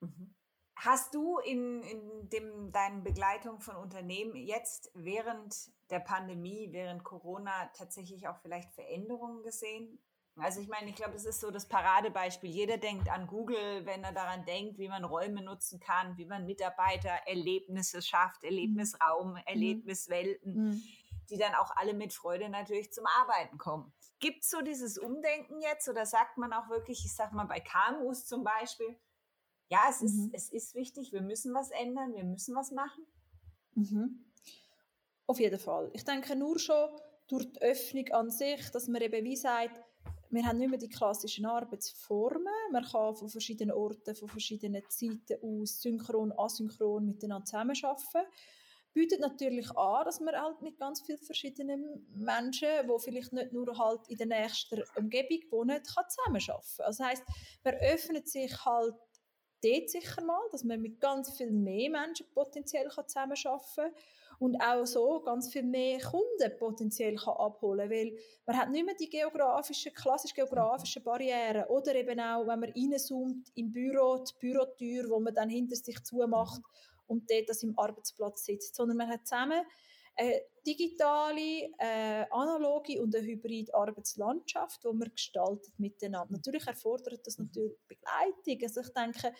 Mhm. 0.00 0.34
Hast 0.76 1.14
du 1.14 1.38
in, 1.38 1.82
in 1.82 2.28
dem, 2.30 2.72
deinen 2.72 3.02
Begleitung 3.02 3.60
von 3.60 3.76
Unternehmen 3.76 4.34
jetzt 4.34 4.90
während 4.94 5.54
der 5.90 6.00
Pandemie, 6.00 6.68
während 6.72 7.04
Corona 7.04 7.70
tatsächlich 7.76 8.28
auch 8.28 8.38
vielleicht 8.40 8.72
Veränderungen 8.72 9.42
gesehen? 9.42 10.02
Also 10.36 10.60
ich 10.60 10.68
meine, 10.68 10.88
ich 10.88 10.96
glaube, 10.96 11.16
es 11.16 11.26
ist 11.26 11.40
so 11.40 11.50
das 11.50 11.68
Paradebeispiel. 11.68 12.48
Jeder 12.48 12.78
denkt 12.78 13.10
an 13.10 13.26
Google, 13.26 13.84
wenn 13.84 14.04
er 14.04 14.12
daran 14.12 14.46
denkt, 14.46 14.78
wie 14.78 14.88
man 14.88 15.04
Räume 15.04 15.42
nutzen 15.42 15.80
kann, 15.80 16.16
wie 16.16 16.24
man 16.24 16.46
Mitarbeitererlebnisse 16.46 18.00
schafft, 18.00 18.42
Erlebnisraum, 18.42 19.32
mhm. 19.32 19.40
Erlebniswelten. 19.44 20.54
Mhm 20.54 20.82
die 21.30 21.38
dann 21.38 21.54
auch 21.54 21.70
alle 21.76 21.94
mit 21.94 22.12
Freude 22.12 22.48
natürlich 22.48 22.92
zum 22.92 23.06
Arbeiten 23.06 23.56
kommen. 23.56 23.92
Gibt 24.20 24.44
es 24.44 24.50
so 24.50 24.60
dieses 24.60 24.98
Umdenken 24.98 25.60
jetzt 25.60 25.88
oder 25.88 26.06
sagt 26.06 26.36
man 26.36 26.52
auch 26.52 26.68
wirklich, 26.68 27.04
ich 27.04 27.14
sag 27.14 27.32
mal 27.32 27.46
bei 27.46 27.60
KMUs 27.60 28.26
zum 28.26 28.44
Beispiel, 28.44 28.96
ja, 29.68 29.80
es, 29.88 30.00
mhm. 30.00 30.06
ist, 30.06 30.30
es 30.34 30.52
ist 30.52 30.74
wichtig, 30.74 31.12
wir 31.12 31.22
müssen 31.22 31.54
was 31.54 31.70
ändern, 31.70 32.14
wir 32.14 32.24
müssen 32.24 32.54
was 32.54 32.70
machen? 32.70 33.06
Mhm. 33.74 34.24
Auf 35.26 35.38
jeden 35.38 35.58
Fall. 35.58 35.90
Ich 35.94 36.04
denke 36.04 36.36
nur 36.36 36.58
schon 36.58 36.90
durch 37.28 37.50
die 37.52 37.62
Öffnung 37.62 38.08
an 38.08 38.30
sich, 38.30 38.70
dass 38.70 38.88
man 38.88 39.00
eben 39.00 39.24
wie 39.24 39.36
sagt, 39.36 39.80
wir 40.30 40.44
haben 40.44 40.58
nicht 40.58 40.70
mehr 40.70 40.78
die 40.78 40.88
klassischen 40.88 41.46
Arbeitsformen. 41.46 42.52
Man 42.72 42.84
kann 42.84 43.16
von 43.16 43.28
verschiedenen 43.28 43.74
Orten, 43.74 44.14
von 44.14 44.28
verschiedenen 44.28 44.82
Zeiten 44.88 45.38
aus 45.42 45.80
synchron, 45.80 46.32
asynchron 46.36 47.06
miteinander 47.06 47.44
zusammenarbeiten 47.44 48.26
bietet 48.92 49.20
natürlich 49.20 49.70
an, 49.76 50.04
dass 50.04 50.20
man 50.20 50.34
halt 50.34 50.60
mit 50.62 50.78
ganz 50.78 51.02
vielen 51.02 51.18
verschiedenen 51.18 52.06
Menschen, 52.14 52.68
die 52.84 53.02
vielleicht 53.02 53.32
nicht 53.32 53.52
nur 53.52 53.76
halt 53.78 54.00
in 54.08 54.18
der 54.18 54.26
nächsten 54.26 54.82
Umgebung 54.96 55.38
wohnen, 55.50 55.82
kann 55.82 56.04
zusammenarbeiten. 56.08 56.82
Also 56.82 56.82
das 56.82 57.00
heisst, 57.00 57.24
man 57.64 57.74
öffnet 57.74 58.28
sich 58.28 58.64
halt 58.64 58.94
dort 59.62 59.90
sicher 59.90 60.22
mal, 60.22 60.40
dass 60.52 60.64
man 60.64 60.80
mit 60.80 61.00
ganz 61.00 61.36
viel 61.36 61.50
mehr 61.50 61.90
Menschen 61.90 62.26
potenziell 62.32 62.88
zusammenarbeiten 62.88 63.60
kann 63.76 63.92
und 64.38 64.56
auch 64.56 64.86
so 64.86 65.20
ganz 65.20 65.52
viel 65.52 65.62
mehr 65.62 66.00
Kunden 66.00 66.58
potenziell 66.58 67.14
kann 67.16 67.34
abholen 67.34 67.90
weil 67.90 68.16
man 68.46 68.56
hat 68.56 68.70
nicht 68.70 68.86
mehr 68.86 68.94
die 68.98 69.10
geografischen, 69.10 69.92
klassisch 69.92 70.32
geografischen 70.32 71.02
Barrieren 71.02 71.64
oder 71.68 71.94
eben 71.94 72.18
auch, 72.18 72.46
wenn 72.46 72.60
man 72.60 72.72
reinzoomt 72.72 73.48
im 73.54 73.70
Büro, 73.70 74.24
die 74.24 74.32
Bürotür, 74.40 75.10
wo 75.10 75.20
man 75.20 75.34
dann 75.34 75.50
hinter 75.50 75.76
sich 75.76 76.02
zumacht 76.02 76.62
und 77.10 77.30
dort 77.30 77.48
das 77.48 77.62
im 77.62 77.78
Arbeitsplatz 77.78 78.44
sitzt, 78.44 78.74
sondern 78.74 78.96
man 78.96 79.08
hat 79.08 79.26
zusammen 79.26 79.62
eine 80.16 80.42
digitale, 80.66 81.70
eine 81.78 82.32
analoge 82.32 83.00
und 83.00 83.14
eine 83.14 83.26
hybride 83.26 83.74
Arbeitslandschaft, 83.74 84.84
die 84.84 84.92
man 84.92 85.10
gestaltet 85.10 85.78
miteinander. 85.78 86.34
Natürlich 86.34 86.66
erfordert 86.66 87.26
das 87.26 87.38
natürlich 87.38 87.78
Begleitung. 87.88 88.58
Also 88.62 88.80
ich 88.80 88.92
denke, 88.92 89.34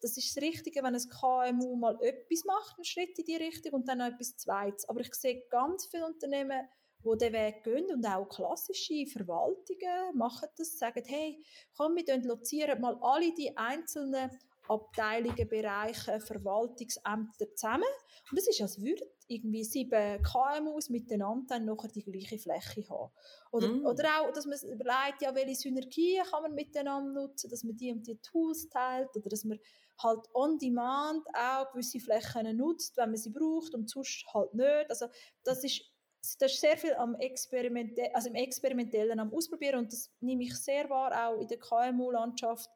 das 0.00 0.16
ist 0.16 0.36
das 0.36 0.42
Richtige, 0.42 0.82
wenn 0.82 0.94
ein 0.94 1.08
KMU 1.08 1.76
mal 1.76 1.96
etwas 2.02 2.44
macht, 2.44 2.76
einen 2.76 2.84
Schritt 2.84 3.18
in 3.18 3.24
die 3.24 3.36
Richtung 3.36 3.72
und 3.72 3.88
dann 3.88 3.98
noch 3.98 4.06
etwas 4.06 4.36
Zweites. 4.36 4.88
Aber 4.88 5.00
ich 5.00 5.14
sehe 5.14 5.44
ganz 5.50 5.86
viele 5.86 6.06
Unternehmen, 6.06 6.68
die 7.04 7.18
den 7.18 7.32
Weg 7.32 7.62
gehen 7.64 7.86
und 7.90 8.06
auch 8.06 8.28
klassische 8.28 9.06
Verwaltungen 9.06 10.16
machen 10.16 10.48
das, 10.56 10.78
sagen, 10.78 11.04
hey, 11.06 11.42
komm, 11.76 11.96
wir 11.96 12.22
lozieren 12.22 12.80
mal 12.80 12.98
alle 13.00 13.32
die 13.34 13.56
einzelnen 13.56 14.30
Abteilungen, 14.68 15.48
Bereiche, 15.48 16.20
Verwaltungsämter 16.20 17.54
zusammen. 17.54 17.84
Und 18.30 18.38
es 18.38 18.48
ist, 18.48 18.60
als 18.62 18.80
würden 18.80 19.06
irgendwie 19.28 19.64
sieben 19.64 20.22
KMUs 20.22 20.90
miteinander 20.90 21.44
dann 21.48 21.64
nachher 21.64 21.88
die 21.88 22.02
gleiche 22.02 22.38
Fläche 22.38 22.88
haben. 22.88 23.12
Oder, 23.50 23.68
mm. 23.68 23.86
oder 23.86 24.04
auch, 24.20 24.32
dass 24.32 24.46
man 24.46 24.58
überlegt, 24.58 25.22
ja, 25.22 25.34
welche 25.34 25.54
Synergien 25.54 26.24
kann 26.24 26.42
man 26.42 26.54
miteinander 26.54 27.22
nutzen, 27.22 27.50
dass 27.50 27.64
man 27.64 27.76
die 27.76 27.92
und 27.92 28.06
die 28.06 28.16
Tools 28.16 28.68
teilt 28.68 29.14
oder 29.16 29.28
dass 29.28 29.44
man 29.44 29.58
halt 30.02 30.26
on 30.34 30.58
demand 30.58 31.26
auch 31.34 31.70
gewisse 31.72 32.00
Flächen 32.00 32.56
nutzt, 32.56 32.96
wenn 32.96 33.10
man 33.10 33.16
sie 33.16 33.30
braucht 33.30 33.74
und 33.74 33.88
sonst 33.88 34.24
halt 34.32 34.54
nicht. 34.54 34.90
Also 34.90 35.06
das 35.44 35.62
ist 35.64 35.90
das 36.40 36.52
ist 36.52 36.60
sehr 36.62 36.78
viel 36.78 36.94
am 36.94 37.14
Experimente 37.16 38.02
also 38.14 38.30
im 38.30 38.34
Experimentellen 38.34 39.20
am 39.20 39.32
Ausprobieren 39.32 39.80
und 39.80 39.92
das 39.92 40.10
nehme 40.20 40.44
ich 40.44 40.56
sehr 40.56 40.88
wahr, 40.88 41.28
auch 41.28 41.38
in 41.38 41.48
der 41.48 41.58
KMU-Landschaft, 41.58 42.70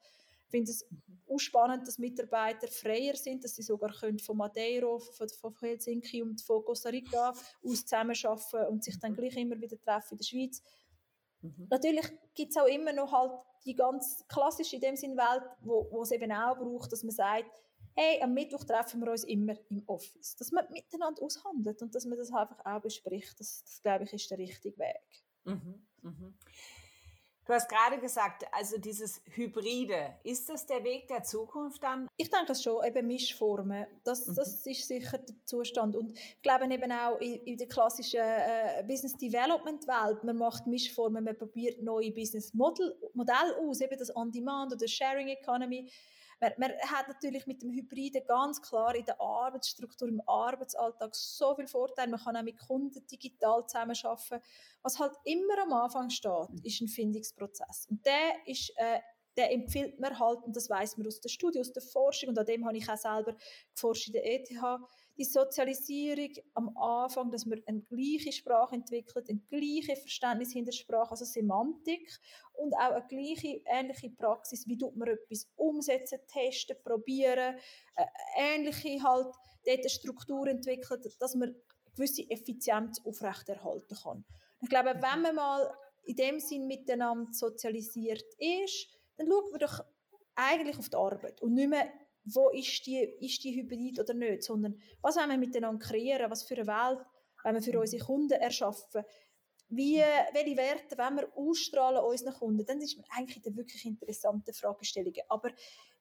ich 0.49 0.51
finde 0.51 0.71
es 0.71 0.87
auch 1.29 1.39
spannend, 1.39 1.87
dass 1.87 1.99
Mitarbeiter 1.99 2.69
freier 2.69 3.15
sind, 3.15 3.45
dass 3.45 3.55
sie 3.55 3.63
sogar 3.63 3.93
können 3.93 4.19
von 4.19 4.39
Madeira, 4.39 4.99
von, 4.99 5.29
von 5.29 5.55
Helsinki 5.61 6.23
und 6.23 6.41
von 6.41 6.65
Costa 6.65 6.89
Rica 6.89 7.35
aus 7.63 7.85
zusammenarbeiten 7.85 8.67
und 8.71 8.83
sich 8.83 8.99
dann 8.99 9.15
gleich 9.15 9.37
immer 9.37 9.61
wieder 9.61 9.79
treffen 9.79 10.13
in 10.13 10.17
der 10.19 10.25
Schweiz. 10.25 10.63
Mhm. 11.43 11.67
Natürlich 11.69 12.07
gibt 12.35 12.51
es 12.51 12.57
auch 12.57 12.67
immer 12.67 12.95
noch 12.95 13.13
halt 13.13 13.33
die 13.67 13.75
ganz 13.75 14.25
klassische 14.27 14.77
in 14.77 14.83
dem 14.83 14.97
Sinn 14.97 15.17
Welt, 15.19 15.45
wo, 15.61 15.87
wo 15.91 16.03
es 16.03 16.13
eben 16.13 16.33
auch 16.33 16.57
braucht, 16.57 16.93
dass 16.93 17.03
man 17.03 17.13
sagt, 17.13 17.63
hey, 17.95 18.23
am 18.23 18.33
Mittwoch 18.33 18.65
treffen 18.65 19.01
wir 19.01 19.11
uns 19.11 19.25
immer 19.25 19.55
im 19.69 19.83
Office. 19.87 20.35
Dass 20.37 20.51
man 20.51 20.65
miteinander 20.71 21.23
aushandelt 21.23 21.83
und 21.83 21.95
dass 21.95 22.07
man 22.07 22.17
das 22.17 22.33
einfach 22.33 22.65
auch 22.65 22.81
bespricht. 22.81 23.39
Das, 23.39 23.63
das 23.65 23.83
glaube 23.83 24.05
ich, 24.05 24.13
ist 24.15 24.31
der 24.31 24.39
richtige 24.39 24.79
Weg. 24.79 25.25
Mhm. 25.45 25.87
Mhm. 26.03 26.35
Du 27.49 27.55
hast 27.55 27.67
gerade 27.67 27.99
gesagt, 27.99 28.45
also 28.53 28.77
dieses 28.77 29.23
Hybride, 29.25 30.17
ist 30.23 30.51
das 30.51 30.67
der 30.67 30.85
Weg 30.85 31.09
der 31.09 31.23
Zukunft 31.23 31.83
dann? 31.83 32.07
Ich 32.19 32.29
denke 32.29 32.45
das 32.49 32.63
schon, 32.63 32.85
eben 32.85 33.07
Mischformen. 33.07 33.87
Das, 34.05 34.27
mhm. 34.27 34.35
das 34.35 34.67
ist 34.67 34.87
sicher 34.87 35.17
der 35.17 35.35
Zustand. 35.47 35.97
Und 35.97 36.13
ich 36.13 36.43
glaube 36.43 36.71
eben 36.71 36.93
auch 36.93 37.19
in, 37.21 37.37
in 37.45 37.57
der 37.57 37.67
klassischen 37.67 38.21
äh, 38.21 38.85
Business 38.87 39.17
Development 39.17 39.83
Welt, 39.89 40.25
man 40.25 40.37
macht 40.37 40.67
Mischformen, 40.67 41.25
man 41.25 41.39
probiert 41.39 41.83
neue 41.83 42.13
Business 42.13 42.53
Modelle 42.53 42.95
Modell 43.15 43.55
aus, 43.63 43.81
eben 43.81 43.99
das 43.99 44.15
On-Demand 44.15 44.75
oder 44.75 44.87
Sharing 44.87 45.29
Economy. 45.29 45.91
Man, 46.41 46.53
man 46.59 46.71
hat 46.87 47.09
natürlich 47.09 47.47
mit 47.47 47.63
dem 47.63 47.71
Hybriden 47.71 48.23
ganz 48.27 48.63
klar 48.63 48.95
in 48.95 49.05
der 49.05 49.21
Arbeitsstruktur, 49.21 50.09
im 50.09 50.23
Arbeitsalltag 50.27 51.15
so 51.15 51.55
viel 51.57 51.67
Vorteile. 51.67 52.11
Man 52.11 52.21
kann 52.21 52.37
auch 52.37 52.43
mit 52.43 52.59
Kunden 52.59 53.07
digital 53.07 53.67
zusammenarbeiten. 53.67 54.41
Was 54.83 54.99
halt 54.99 55.15
immer 55.25 55.63
am 55.63 55.73
Anfang 55.73 56.11
steht, 56.11 56.49
ist 56.63 56.81
ein 56.81 56.89
Findungsprozess. 56.89 57.87
Und 57.91 58.05
der 58.07 58.47
ist 58.47 58.73
äh, 58.77 59.01
der 59.39 59.53
empfiehlt 59.53 60.01
man 60.01 60.19
halt, 60.19 60.43
und 60.43 60.57
das 60.57 60.69
weiß 60.69 60.97
man 60.97 61.07
aus 61.07 61.21
der 61.21 61.29
Studie, 61.29 61.61
aus 61.61 61.73
der 61.73 61.83
Forschung, 61.83 62.31
und 62.31 62.39
an 62.39 62.45
dem 62.45 62.67
habe 62.67 62.77
ich 62.77 62.91
auch 62.91 62.97
selber 62.97 63.37
geforscht 63.73 64.09
in 64.09 64.15
der 64.15 64.27
ETH, 64.27 64.51
die 65.19 65.25
Sozialisierung 65.25 66.31
am 66.55 66.77
Anfang, 66.77 67.31
dass 67.31 67.45
man 67.45 67.61
eine 67.67 67.83
gleiche 67.83 68.33
Sprache 68.33 68.77
entwickelt, 68.77 69.29
ein 69.29 69.45
gleiches 69.49 70.01
Verständnis 70.01 70.53
hinter 70.53 70.71
der 70.71 70.79
Sprache, 70.79 71.11
also 71.11 71.25
Semantik 71.25 72.21
und 72.55 72.73
auch 72.75 72.93
eine 72.93 73.07
gleiche, 73.09 73.61
ähnliche 73.67 74.11
Praxis, 74.11 74.67
wie 74.69 74.79
tut 74.79 74.97
man 74.97 75.09
etwas 75.09 75.49
umsetzen, 75.57 76.21
testen, 76.29 76.77
probieren, 76.85 77.57
äh, 77.97 78.05
ähnliche 78.37 79.03
halt 79.03 79.35
dort 79.67 79.79
eine 79.79 79.89
Struktur 79.89 80.47
entwickelt, 80.47 81.05
dass 81.19 81.35
man 81.35 81.55
gewisse 81.95 82.23
Effizienz 82.31 83.01
aufrechterhalten 83.05 83.97
kann. 84.03 84.25
Ich 84.63 84.69
glaube, 84.69 84.95
wenn 84.95 85.23
man 85.23 85.35
mal 85.35 85.75
in 86.05 86.17
dem 86.17 86.39
Sinn 86.39 86.67
miteinander 86.67 87.33
sozialisiert 87.33 88.25
ist, 88.39 88.89
dann 89.17 89.27
schauen 89.27 89.53
wir 89.53 89.59
doch 89.59 89.85
eigentlich 90.37 90.79
auf 90.79 90.89
die 90.89 90.97
Arbeit 90.97 91.43
und 91.43 91.55
nicht 91.55 91.69
mehr 91.69 91.93
wo 92.35 92.51
ist 92.51 92.87
die, 92.87 92.99
ist 93.21 93.43
die 93.45 93.55
Hybrid 93.55 94.01
oder 94.01 94.15
nicht, 94.15 94.43
sondern 94.43 94.81
was 95.03 95.17
wollen 95.17 95.31
wir 95.31 95.39
miteinander 95.39 95.85
kreieren, 95.85 96.31
was 96.31 96.43
für 96.43 96.55
eine 96.55 96.67
Welt 96.67 97.07
wollen 97.45 97.55
wir 97.55 97.63
für 97.63 97.73
mhm. 97.73 97.81
unsere 97.81 98.05
Kunden 98.05 98.33
erschaffen, 98.33 99.05
wie, 99.71 100.03
welche 100.33 100.57
Werte 100.57 100.97
wollen 100.97 101.17
wir 101.17 101.37
ausstrahlen 101.37 102.03
unseren 102.03 102.35
Kunden, 102.35 102.65
dann 102.65 102.81
ist 102.81 102.97
man 102.97 103.07
eigentlich 103.11 103.45
in 103.45 103.57
wirklich 103.57 103.85
interessante 103.85 104.53
Fragestellungen. 104.53 105.23
Aber 105.29 105.51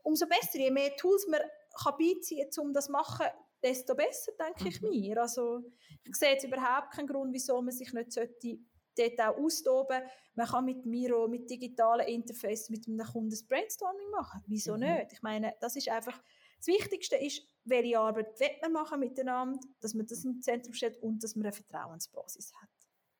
umso 0.03 0.25
besser, 0.25 0.57
je 0.57 0.71
mehr 0.71 0.95
Tools 0.95 1.27
man 1.27 1.41
kann 1.83 1.95
beiziehen 1.99 2.49
kann, 2.49 2.67
um 2.67 2.73
das 2.73 2.85
zu 2.85 2.91
machen, 2.93 3.25
desto 3.61 3.95
besser, 3.95 4.31
denke 4.39 4.69
ich 4.69 4.81
mhm. 4.81 4.89
mir. 4.89 5.21
Also 5.21 5.61
ich 6.03 6.15
sehe 6.15 6.31
jetzt 6.31 6.45
überhaupt 6.45 6.91
keinen 6.93 7.07
Grund, 7.07 7.33
wieso 7.33 7.61
man 7.61 7.73
sich 7.73 7.91
nicht 7.91 8.13
sollte 8.13 8.59
dort 8.97 9.19
auch 9.19 9.37
austoben. 9.37 10.01
Man 10.35 10.47
kann 10.47 10.65
mit 10.65 10.85
Miro, 10.85 11.27
mit 11.27 11.49
digitalen 11.49 12.07
Interface, 12.07 12.69
mit 12.69 12.87
einem 12.87 13.05
Kunden 13.05 13.29
das 13.29 13.43
Brainstorming 13.43 14.09
machen. 14.11 14.43
Wieso 14.47 14.73
mhm. 14.73 14.79
nicht? 14.81 15.13
Ich 15.13 15.21
meine, 15.21 15.55
das 15.59 15.75
ist 15.75 15.89
einfach, 15.89 16.21
das 16.57 16.67
Wichtigste 16.67 17.15
ist, 17.15 17.43
welche 17.65 17.99
Arbeit 17.99 18.39
will 18.39 18.49
man 18.61 18.73
machen 18.73 18.99
miteinander, 18.99 19.59
dass 19.79 19.93
man 19.93 20.05
das 20.05 20.23
im 20.25 20.41
Zentrum 20.41 20.73
stellt 20.73 21.01
und 21.01 21.23
dass 21.23 21.35
man 21.35 21.45
eine 21.45 21.53
Vertrauensbasis 21.53 22.53
hat. 22.55 22.69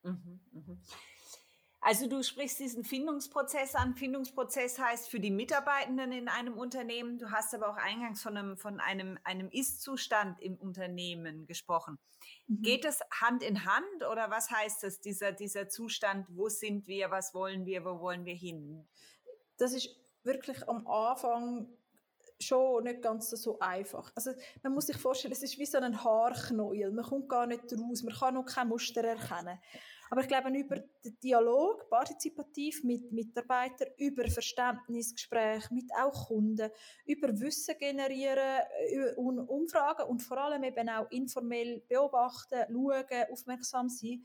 Mhm, 0.04 0.40
mh. 0.52 0.78
Also 1.80 2.08
du 2.08 2.24
sprichst 2.24 2.60
diesen 2.60 2.84
Findungsprozess 2.84 3.76
an. 3.76 3.96
Findungsprozess 3.96 4.80
heißt 4.80 5.10
für 5.10 5.20
die 5.20 5.32
Mitarbeitenden 5.32 6.12
in 6.12 6.28
einem 6.28 6.58
Unternehmen. 6.58 7.20
Du 7.20 7.32
hast 7.32 7.54
aber 7.54 7.70
auch 7.70 7.78
eingangs 7.78 8.22
von 8.22 8.36
einem, 8.36 8.58
von 8.58 8.80
einem, 8.80 9.20
einem 9.24 9.50
Ist-Zustand 9.50 10.42
im 10.42 10.56
Unternehmen 10.56 11.46
gesprochen. 11.46 12.00
Mhm. 12.48 12.62
Geht 12.62 12.86
es 12.86 13.00
Hand 13.22 13.44
in 13.44 13.66
Hand 13.66 14.04
oder 14.12 14.30
was 14.30 14.50
heißt 14.50 14.84
das, 14.84 15.00
dieser, 15.02 15.32
dieser 15.32 15.70
Zustand? 15.70 16.26
Wo 16.30 16.50
sind 16.50 16.88
wir? 16.88 17.12
Was 17.12 17.34
wollen 17.34 17.66
wir? 17.66 17.86
Wo 17.86 18.00
wollen 18.00 18.26
wir 18.26 18.36
hin? 18.36 18.88
Das 19.58 19.74
ist 19.74 19.96
wirklich 20.24 20.68
am 20.68 20.86
Anfang 20.88 21.70
schon 22.40 22.84
nicht 22.84 23.02
ganz 23.02 23.30
so 23.30 23.60
einfach. 23.60 24.12
Also 24.16 24.32
man 24.64 24.74
muss 24.74 24.88
sich 24.88 24.98
vorstellen, 24.98 25.32
es 25.32 25.44
ist 25.44 25.58
wie 25.58 25.66
so 25.66 25.78
ein 25.78 26.04
Haarknäuel. 26.04 26.92
Man 26.92 27.06
kommt 27.06 27.30
gar 27.30 27.48
nicht 27.48 27.64
raus, 27.64 28.04
man 28.04 28.16
kann 28.16 28.36
noch 28.36 28.46
kein 28.46 28.68
Muster 28.68 29.04
erkennen. 29.04 29.60
Aber 30.10 30.22
ich 30.22 30.28
glaube, 30.28 30.50
über 30.50 30.78
den 30.78 31.20
Dialog, 31.22 31.90
partizipativ 31.90 32.84
mit 32.84 33.12
Mitarbeitern, 33.12 33.90
über 33.98 34.28
Verständnisgespräche 34.30 35.74
mit 35.74 35.92
auch 36.00 36.28
Kunden, 36.28 36.70
über 37.06 37.40
Wissen 37.40 37.78
generieren, 37.78 38.62
und 39.18 39.40
Umfragen 39.40 40.08
und 40.08 40.22
vor 40.22 40.38
allem 40.38 40.64
eben 40.64 40.90
auch 40.90 41.10
informell 41.12 41.82
beobachten, 41.88 42.66
schauen, 42.72 43.32
aufmerksam 43.32 43.90
sein, 43.90 44.24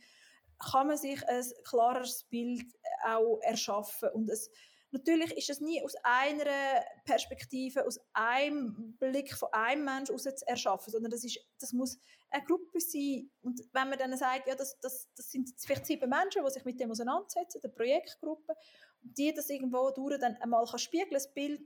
kann 0.58 0.86
man 0.86 0.96
sich 0.96 1.26
ein 1.28 1.44
klareres 1.64 2.24
Bild 2.24 2.66
auch 3.04 3.40
erschaffen. 3.42 4.10
Und 4.10 4.28
es 4.28 4.50
Natürlich 4.92 5.36
ist 5.38 5.48
es 5.48 5.60
nie 5.60 5.82
aus 5.82 5.94
einer 6.02 6.84
Perspektive, 7.04 7.86
aus 7.86 7.98
einem 8.12 8.94
Blick 8.98 9.32
von 9.32 9.48
einem 9.50 9.86
Menschen 9.86 10.14
aus 10.14 10.24
zu 10.24 10.46
erschaffen, 10.46 10.90
sondern 10.90 11.10
das, 11.10 11.24
ist, 11.24 11.40
das 11.58 11.72
muss 11.72 11.98
eine 12.30 12.44
Gruppe 12.44 12.78
sein. 12.78 13.30
Und 13.40 13.60
wenn 13.72 13.88
man 13.88 13.98
dann 13.98 14.14
sagt, 14.18 14.46
ja, 14.46 14.54
das, 14.54 14.78
das, 14.80 15.08
das 15.16 15.30
sind 15.30 15.48
vielleicht 15.58 15.86
sieben 15.86 16.10
Menschen, 16.10 16.44
die 16.44 16.50
sich 16.50 16.64
mit 16.66 16.78
dem 16.78 16.90
auseinandersetzen, 16.90 17.62
eine 17.64 17.72
Projektgruppe, 17.72 18.54
die 19.02 19.32
das 19.34 19.50
irgendwo 19.50 19.90
durch 19.90 20.18
dann 20.18 20.36
einmal 20.36 20.64
kann 20.64 20.78
spiegeln, 20.78 21.12
das 21.12 21.32
Bild, 21.32 21.60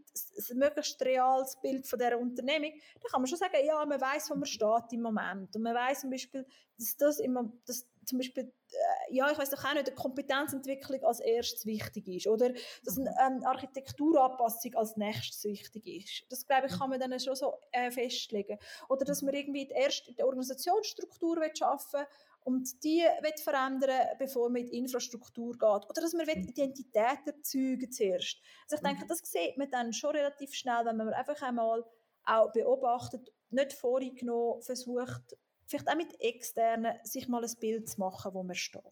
ein 0.50 0.58
möglichst 0.58 1.00
reales 1.02 1.56
Bild 1.60 1.86
von 1.86 1.98
dieser 1.98 2.18
Unternehmung, 2.18 2.72
dann 2.72 3.10
kann 3.10 3.20
man 3.20 3.28
schon 3.28 3.38
sagen, 3.38 3.56
ja, 3.64 3.84
man 3.84 4.00
weiß, 4.00 4.30
wo 4.30 4.34
man 4.34 4.46
steht 4.46 4.92
im 4.92 5.02
Moment. 5.02 5.54
Und 5.54 5.62
man 5.62 5.74
weiß 5.74 6.00
zum 6.00 6.10
Beispiel, 6.10 6.46
dass 6.78 6.96
das 6.96 7.18
immer, 7.20 7.52
dass 7.66 7.86
zum 8.04 8.18
Beispiel, 8.18 8.44
äh, 8.44 9.14
ja, 9.14 9.30
ich 9.30 9.38
weiß 9.38 9.50
doch 9.50 9.64
auch 9.64 9.74
nicht, 9.74 9.88
eine 9.88 9.94
Kompetenzentwicklung 9.94 11.02
als 11.02 11.20
erstes 11.20 11.66
wichtig 11.66 12.06
ist 12.08 12.26
oder 12.26 12.52
dass 12.84 12.98
eine 12.98 13.14
ähm, 13.20 13.44
Architekturanpassung 13.44 14.74
als 14.74 14.96
nächstes 14.96 15.44
wichtig 15.44 15.86
ist. 15.86 16.30
Das, 16.30 16.46
glaube 16.46 16.68
ich, 16.68 16.78
kann 16.78 16.90
man 16.90 17.00
dann 17.00 17.18
schon 17.18 17.34
so 17.34 17.54
äh, 17.72 17.90
festlegen. 17.90 18.58
Oder 18.88 19.04
dass 19.04 19.22
man 19.22 19.34
irgendwie 19.34 19.66
die 19.66 19.74
erste 19.74 20.14
die 20.14 20.22
Organisationsstruktur 20.22 21.36
schaffen 21.54 22.00
will 22.00 22.06
und 22.46 22.84
die 22.84 23.02
wird 23.22 23.40
verändern, 23.40 24.06
bevor 24.20 24.48
man 24.48 24.62
in 24.62 24.66
die 24.68 24.78
Infrastruktur 24.78 25.52
geht. 25.52 25.62
Oder 25.62 26.00
dass 26.00 26.12
man 26.12 26.26
mhm. 26.26 26.48
Identität 26.48 27.18
erzeugen 27.26 27.90
zuerst. 27.90 28.40
Also 28.70 28.76
ich 28.76 28.80
denke, 28.82 29.04
mhm. 29.04 29.08
das 29.08 29.18
sieht 29.18 29.58
man 29.58 29.68
dann 29.68 29.92
schon 29.92 30.14
relativ 30.14 30.54
schnell, 30.54 30.84
wenn 30.84 30.96
man 30.96 31.08
einfach 31.08 31.42
einmal 31.42 31.84
auch 32.24 32.52
beobachtet, 32.52 33.32
nicht 33.50 33.72
vorgenommen 33.72 34.62
versucht, 34.62 35.36
vielleicht 35.66 35.88
auch 35.88 35.96
mit 35.96 36.20
externen, 36.20 36.96
sich 37.02 37.26
mal 37.26 37.44
ein 37.44 37.54
Bild 37.58 37.88
zu 37.88 37.98
machen, 37.98 38.32
wo 38.32 38.44
man 38.44 38.54
steht. 38.54 38.82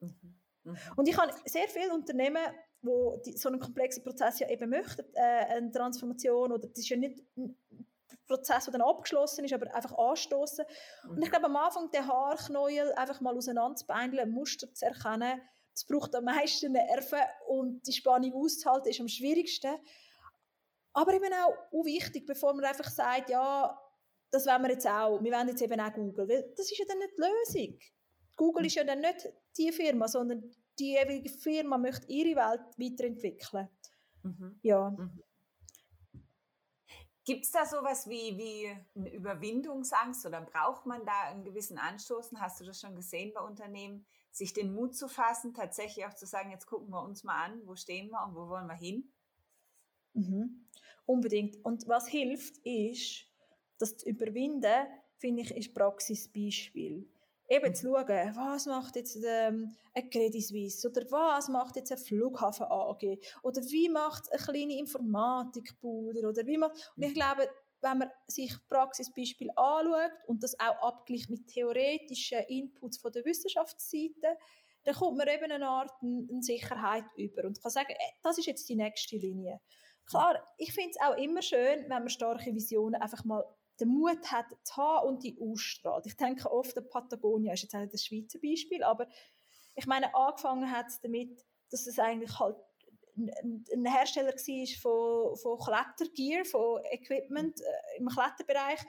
Mhm. 0.00 0.40
Mhm. 0.64 0.76
Und 0.96 1.08
ich 1.08 1.16
habe 1.16 1.32
sehr 1.44 1.68
viele 1.68 1.94
Unternehmen, 1.94 2.42
wo 2.82 3.16
die, 3.24 3.36
so 3.36 3.48
einen 3.48 3.60
komplexen 3.60 4.02
Prozess 4.02 4.40
ja 4.40 4.48
eben 4.48 4.70
möchten, 4.70 5.04
äh, 5.14 5.20
eine 5.20 5.70
Transformation, 5.70 6.50
oder 6.50 6.66
das 6.66 6.78
ist 6.78 6.88
ja 6.88 6.96
nicht 6.96 7.22
Prozess, 8.26 8.64
der 8.64 8.72
dann 8.72 8.82
abgeschlossen 8.82 9.44
ist, 9.44 9.52
aber 9.52 9.72
einfach 9.74 9.96
anstoßen. 9.96 10.64
Mhm. 11.04 11.10
Und 11.10 11.22
ich 11.22 11.30
glaube, 11.30 11.46
am 11.46 11.56
Anfang 11.56 11.90
den 11.90 12.06
Haarknäuel 12.06 12.92
einfach 12.94 13.20
mal 13.20 13.36
auseinanderzubeindeln, 13.36 14.30
Muster 14.30 14.72
zu 14.72 14.86
erkennen, 14.86 15.40
das 15.72 15.84
braucht 15.84 16.14
am 16.16 16.24
meisten 16.24 16.72
Nerven 16.72 17.20
und 17.46 17.86
die 17.86 17.92
Spannung 17.92 18.34
auszuhalten 18.34 18.90
ist 18.90 19.00
am 19.00 19.08
schwierigsten. 19.08 19.76
Aber 20.92 21.14
eben 21.14 21.32
auch, 21.32 21.84
wichtig, 21.84 22.26
bevor 22.26 22.52
man 22.54 22.64
einfach 22.64 22.90
sagt, 22.90 23.30
ja, 23.30 23.78
das 24.30 24.46
wollen 24.46 24.62
wir 24.62 24.70
jetzt 24.70 24.86
auch, 24.88 25.22
wir 25.22 25.32
wollen 25.32 25.48
jetzt 25.48 25.62
eben 25.62 25.80
auch 25.80 25.92
Google, 25.92 26.28
weil 26.28 26.52
das 26.56 26.70
ist 26.70 26.78
ja 26.78 26.84
dann 26.86 26.98
nicht 26.98 27.12
die 27.16 27.22
Lösung. 27.22 27.78
Google 28.36 28.66
ist 28.66 28.74
ja 28.74 28.84
dann 28.84 29.00
nicht 29.00 29.28
die 29.56 29.72
Firma, 29.72 30.08
sondern 30.08 30.50
die 30.78 30.94
ewige 30.94 31.28
Firma 31.28 31.78
möchte 31.78 32.06
ihre 32.08 32.36
Welt 32.36 32.60
weiterentwickeln. 32.76 33.68
Mhm. 34.22 34.58
Ja. 34.62 34.90
Mhm. 34.90 35.22
Gibt 37.28 37.44
es 37.44 37.50
da 37.50 37.66
sowas 37.66 38.08
wie, 38.08 38.38
wie 38.38 38.74
eine 38.96 39.12
Überwindungsangst 39.12 40.24
oder 40.24 40.40
braucht 40.40 40.86
man 40.86 41.04
da 41.04 41.24
einen 41.24 41.44
gewissen 41.44 41.76
Anstoßen? 41.76 42.40
Hast 42.40 42.58
du 42.58 42.64
das 42.64 42.80
schon 42.80 42.96
gesehen 42.96 43.34
bei 43.34 43.42
Unternehmen, 43.42 44.06
sich 44.30 44.54
den 44.54 44.72
Mut 44.72 44.96
zu 44.96 45.08
fassen, 45.08 45.52
tatsächlich 45.52 46.06
auch 46.06 46.14
zu 46.14 46.24
sagen, 46.24 46.50
jetzt 46.50 46.64
gucken 46.64 46.88
wir 46.88 47.02
uns 47.02 47.24
mal 47.24 47.44
an, 47.44 47.60
wo 47.66 47.76
stehen 47.76 48.08
wir 48.08 48.24
und 48.24 48.34
wo 48.34 48.48
wollen 48.48 48.66
wir 48.66 48.76
hin? 48.76 49.12
Mhm. 50.14 50.64
Unbedingt. 51.04 51.62
Und 51.66 51.86
was 51.86 52.08
hilft, 52.08 52.56
ist, 52.64 53.26
das 53.76 53.98
zu 53.98 54.08
überwinden, 54.08 54.86
finde 55.18 55.42
ich, 55.42 55.54
ist 55.54 55.74
Praxisbeispiel. 55.74 57.12
Eben 57.48 57.74
zu 57.74 57.88
schauen, 57.88 58.36
was 58.36 58.66
macht 58.66 58.96
jetzt 58.96 59.18
ähm, 59.24 59.74
ein 59.94 60.10
Credit 60.10 60.44
Suisse 60.44 60.88
oder 60.88 61.02
was 61.10 61.48
macht 61.48 61.76
jetzt 61.76 61.90
ein 61.90 61.98
Flughafen 61.98 62.66
AG 62.66 63.18
oder 63.42 63.62
wie 63.62 63.88
macht 63.88 64.30
eine 64.30 64.42
kleine 64.42 64.78
Informatikbude 64.78 66.28
oder 66.28 66.46
wie 66.46 66.58
macht, 66.58 66.92
und 66.96 67.02
ich 67.02 67.14
glaube, 67.14 67.48
wenn 67.80 67.98
man 67.98 68.10
sich 68.26 68.54
Praxisbeispiel 68.68 69.50
anschaut 69.56 70.12
und 70.26 70.42
das 70.42 70.58
auch 70.58 70.82
abgleicht 70.82 71.30
mit 71.30 71.46
theoretischen 71.46 72.40
Inputs 72.48 72.98
von 72.98 73.12
der 73.12 73.24
Wissenschaftsseite, 73.24 74.36
dann 74.84 74.94
kommt 74.94 75.18
man 75.18 75.28
eben 75.28 75.50
eine 75.50 75.68
Art 75.68 75.92
eine 76.02 76.42
Sicherheit 76.42 77.04
über 77.16 77.44
und 77.44 77.60
kann 77.62 77.70
sagen, 77.70 77.90
äh, 77.90 78.12
das 78.22 78.38
ist 78.38 78.46
jetzt 78.46 78.68
die 78.68 78.76
nächste 78.76 79.16
Linie. 79.16 79.60
Klar, 80.06 80.42
ich 80.56 80.72
finde 80.72 80.90
es 80.90 81.00
auch 81.00 81.16
immer 81.16 81.42
schön, 81.42 81.82
wenn 81.82 81.88
man 81.88 82.08
starke 82.08 82.54
Visionen 82.54 83.00
einfach 83.00 83.24
mal 83.24 83.44
den 83.80 83.88
Mut 83.88 84.30
hat 84.30 84.46
zu 84.62 84.76
haben 84.76 85.08
und 85.08 85.22
die 85.22 85.38
ausstrahlt. 85.40 86.06
Ich 86.06 86.16
denke 86.16 86.50
oft, 86.50 86.74
der 86.76 86.82
Patagonia 86.82 87.52
ist 87.52 87.62
jetzt 87.62 87.74
auch 87.74 87.86
das 87.86 88.04
Schweizer 88.04 88.38
Beispiel, 88.38 88.82
aber 88.82 89.06
ich 89.74 89.86
meine, 89.86 90.14
angefangen 90.14 90.70
hat 90.70 90.88
es 90.88 91.00
damit, 91.00 91.44
dass 91.70 91.86
es 91.86 91.98
eigentlich 91.98 92.38
halt 92.38 92.56
ein 93.16 93.84
Hersteller 93.84 94.32
war 94.32 94.80
von, 94.80 95.36
von 95.36 95.58
Klettergear, 95.58 96.44
von 96.44 96.84
Equipment 96.90 97.60
äh, 97.60 97.98
im 97.98 98.08
Kletterbereich 98.08 98.80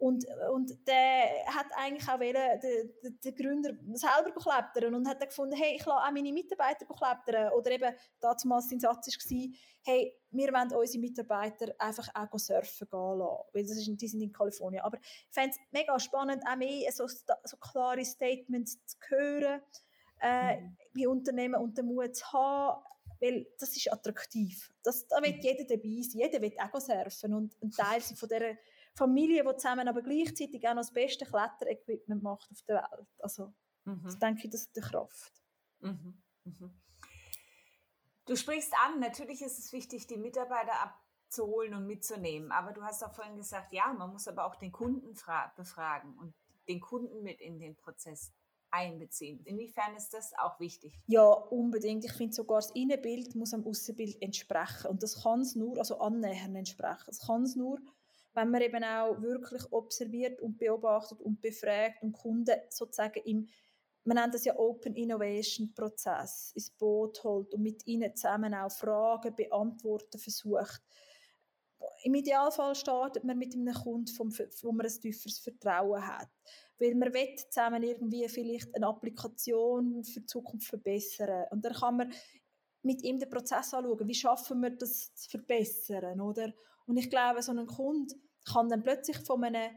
Und, 0.00 0.24
und 0.50 0.88
der 0.88 1.44
hat 1.46 1.66
eigentlich 1.76 2.08
auch 2.08 2.18
wollen, 2.18 2.32
der, 2.32 2.58
der, 2.58 3.10
der 3.22 3.32
Gründer 3.32 3.74
selber 3.92 4.32
klettern 4.32 4.94
und 4.94 5.06
hat 5.06 5.20
dann 5.20 5.28
gefunden, 5.28 5.54
hey, 5.54 5.76
ich 5.76 5.84
lasse 5.84 6.06
auch 6.06 6.10
meine 6.10 6.32
Mitarbeiter 6.32 6.86
klettern. 6.86 7.52
Oder 7.52 7.72
eben, 7.72 7.94
damals 8.18 8.70
sein 8.70 8.80
Satz 8.80 9.08
war, 9.08 9.48
hey, 9.82 10.16
wir 10.30 10.52
wollen 10.54 10.72
unsere 10.72 11.00
Mitarbeiter 11.00 11.74
einfach 11.78 12.08
auch 12.14 12.38
surfen 12.38 12.88
gehen 12.90 13.18
lassen. 13.18 13.42
Weil 13.52 13.62
das 13.62 13.76
ist, 13.76 14.00
die 14.00 14.08
sind 14.08 14.22
in 14.22 14.32
Kalifornien. 14.32 14.82
Aber 14.82 14.96
ich 14.96 15.34
fände 15.34 15.50
es 15.50 15.58
mega 15.70 16.00
spannend, 16.00 16.44
auch 16.50 16.56
mehr 16.56 16.90
so, 16.92 17.06
so 17.06 17.56
klare 17.58 18.02
Statements 18.02 18.82
zu 18.86 18.96
hören, 19.06 19.60
äh, 20.22 20.62
mhm. 20.62 20.76
bei 20.94 21.08
Unternehmen 21.08 21.60
und 21.60 21.76
den 21.76 21.84
Mut 21.84 22.16
zu 22.16 22.24
haben, 22.32 22.82
weil 23.20 23.46
das 23.58 23.76
ist 23.76 23.92
attraktiv. 23.92 24.72
Das, 24.82 25.06
da 25.08 25.22
will 25.22 25.34
mhm. 25.34 25.40
jeder 25.42 25.64
dabei 25.64 26.00
sein. 26.00 26.20
Jeder 26.20 26.40
will 26.40 26.56
auch 26.58 26.80
surfen 26.80 27.34
und 27.34 27.54
ein 27.62 27.70
Teil 27.70 28.00
von 28.00 28.28
dieser 28.30 28.56
Familie, 29.00 29.42
die 29.42 29.56
zusammen 29.56 29.88
aber 29.88 30.02
gleichzeitig 30.02 30.66
auch 30.68 30.74
noch 30.74 30.82
das 30.82 30.92
beste 30.92 31.24
Kletterequipment 31.24 32.22
macht 32.22 32.50
auf 32.50 32.62
der 32.68 32.76
Welt. 32.76 33.08
Also, 33.18 33.54
mhm. 33.84 34.02
das 34.04 34.18
denke 34.18 34.44
ich, 34.44 34.50
das 34.50 34.62
ist 34.62 34.76
die 34.76 34.80
Kraft. 34.80 35.42
Mhm. 35.80 36.22
Mhm. 36.44 36.80
Du 38.26 38.36
sprichst 38.36 38.74
an, 38.84 39.00
natürlich 39.00 39.40
ist 39.40 39.58
es 39.58 39.72
wichtig, 39.72 40.06
die 40.06 40.18
Mitarbeiter 40.18 40.72
abzuholen 40.82 41.74
und 41.74 41.86
mitzunehmen. 41.86 42.52
Aber 42.52 42.72
du 42.72 42.82
hast 42.82 43.02
auch 43.02 43.14
vorhin 43.14 43.36
gesagt, 43.36 43.72
ja, 43.72 43.92
man 43.92 44.12
muss 44.12 44.28
aber 44.28 44.44
auch 44.44 44.56
den 44.56 44.70
Kunden 44.70 45.14
befragen 45.56 46.18
und 46.18 46.34
den 46.68 46.80
Kunden 46.80 47.22
mit 47.22 47.40
in 47.40 47.58
den 47.58 47.76
Prozess 47.76 48.32
einbeziehen. 48.70 49.42
Inwiefern 49.44 49.96
ist 49.96 50.10
das 50.10 50.32
auch 50.38 50.60
wichtig? 50.60 51.00
Ja, 51.06 51.24
unbedingt. 51.24 52.04
Ich 52.04 52.12
finde 52.12 52.34
sogar 52.34 52.58
das 52.58 52.70
Innenbild 52.72 53.34
muss 53.34 53.54
am 53.54 53.66
Außenbild 53.66 54.20
entsprechen. 54.22 54.88
Und 54.88 55.02
das 55.02 55.22
kann 55.22 55.40
es 55.40 55.56
nur, 55.56 55.78
also 55.78 55.98
annähernd 55.98 56.56
entsprechen. 56.56 57.04
Das 57.06 57.26
kann 57.26 57.42
es 57.42 57.56
nur, 57.56 57.80
wenn 58.34 58.50
man 58.50 58.62
eben 58.62 58.84
auch 58.84 59.20
wirklich 59.20 59.62
observiert 59.70 60.40
und 60.40 60.58
beobachtet 60.58 61.20
und 61.20 61.40
befragt 61.40 62.02
und 62.02 62.12
Kunden 62.12 62.56
sozusagen 62.68 63.20
im, 63.24 63.48
man 64.04 64.16
nennt 64.16 64.34
das 64.34 64.44
ja 64.44 64.56
Open 64.56 64.94
Innovation 64.94 65.74
Prozess, 65.74 66.52
ins 66.54 66.70
Boot 66.70 67.22
holt 67.22 67.52
und 67.54 67.62
mit 67.62 67.86
ihnen 67.86 68.14
zusammen 68.14 68.54
auch 68.54 68.70
Fragen 68.70 69.34
beantworten 69.34 70.18
versucht. 70.18 70.82
Im 72.02 72.14
Idealfall 72.14 72.74
startet 72.74 73.24
man 73.24 73.38
mit 73.38 73.54
einem 73.54 73.74
Kunden, 73.74 74.14
vom, 74.14 74.30
wo 74.62 74.72
man 74.72 74.86
ein 74.86 75.00
tieferes 75.00 75.38
Vertrauen 75.38 76.06
hat. 76.06 76.28
Weil 76.78 76.94
man 76.94 77.12
will 77.12 77.34
zusammen 77.36 77.82
irgendwie 77.82 78.26
vielleicht 78.28 78.74
eine 78.74 78.86
Applikation 78.86 80.02
für 80.04 80.20
die 80.20 80.26
Zukunft 80.26 80.68
verbessern. 80.68 81.46
Und 81.50 81.64
dann 81.64 81.74
kann 81.74 81.96
man 81.96 82.12
mit 82.82 83.02
ihm 83.02 83.18
den 83.18 83.28
Prozess 83.28 83.74
anschauen, 83.74 84.08
wie 84.08 84.14
schaffen 84.14 84.60
wir 84.60 84.70
das 84.70 85.14
zu 85.14 85.30
verbessern, 85.30 86.20
oder? 86.20 86.52
Und 86.90 86.96
ich 86.96 87.08
glaube, 87.08 87.40
so 87.40 87.52
ein 87.52 87.66
Kunde 87.66 88.12
kann 88.52 88.68
dann 88.68 88.82
plötzlich 88.82 89.16
von 89.18 89.44
einem 89.44 89.70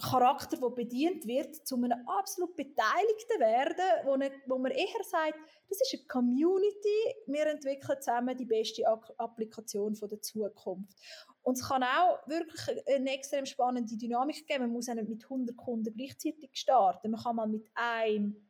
Charakter, 0.00 0.56
der 0.56 0.70
bedient 0.70 1.26
wird, 1.26 1.66
zu 1.66 1.74
einem 1.74 2.06
absolut 2.06 2.54
Beteiligten 2.54 3.40
werden, 3.40 4.04
wo, 4.04 4.12
eine, 4.12 4.30
wo 4.46 4.56
man 4.56 4.70
eher 4.70 5.02
sagt, 5.02 5.36
das 5.68 5.80
ist 5.80 5.94
eine 5.94 6.06
Community, 6.06 7.14
wir 7.26 7.46
entwickeln 7.46 8.00
zusammen 8.00 8.36
die 8.36 8.44
beste 8.44 8.86
Applikation 8.86 9.96
von 9.96 10.08
der 10.08 10.22
Zukunft. 10.22 10.96
Und 11.42 11.58
es 11.58 11.66
kann 11.66 11.82
auch 11.82 12.24
wirklich 12.28 12.86
eine 12.86 13.10
extrem 13.10 13.44
spannende 13.44 13.96
Dynamik 13.96 14.46
geben. 14.46 14.64
Man 14.64 14.74
muss 14.74 14.86
nicht 14.86 15.08
mit 15.08 15.24
100 15.24 15.56
Kunden 15.56 15.92
gleichzeitig 15.92 16.50
starten. 16.52 17.10
Man 17.10 17.20
kann 17.20 17.34
mal 17.34 17.48
mit 17.48 17.68
einem 17.74 18.48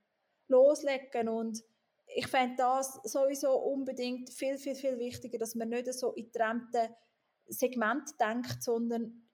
loslegen 0.49 1.31
und 1.31 1.65
ich 2.15 2.27
fände 2.27 2.57
das 2.59 3.01
sowieso 3.05 3.57
unbedingt 3.57 4.29
viel, 4.31 4.59
viel, 4.59 4.75
viel 4.75 4.99
wichtiger, 4.99 5.39
dass 5.39 5.55
man 5.55 5.71
nicht 5.71 5.91
so 5.95 6.13
in 6.13 6.31
trennten 6.31 6.95
Segment 7.49 8.19
denkt, 8.21 8.63
sondern 8.63 9.27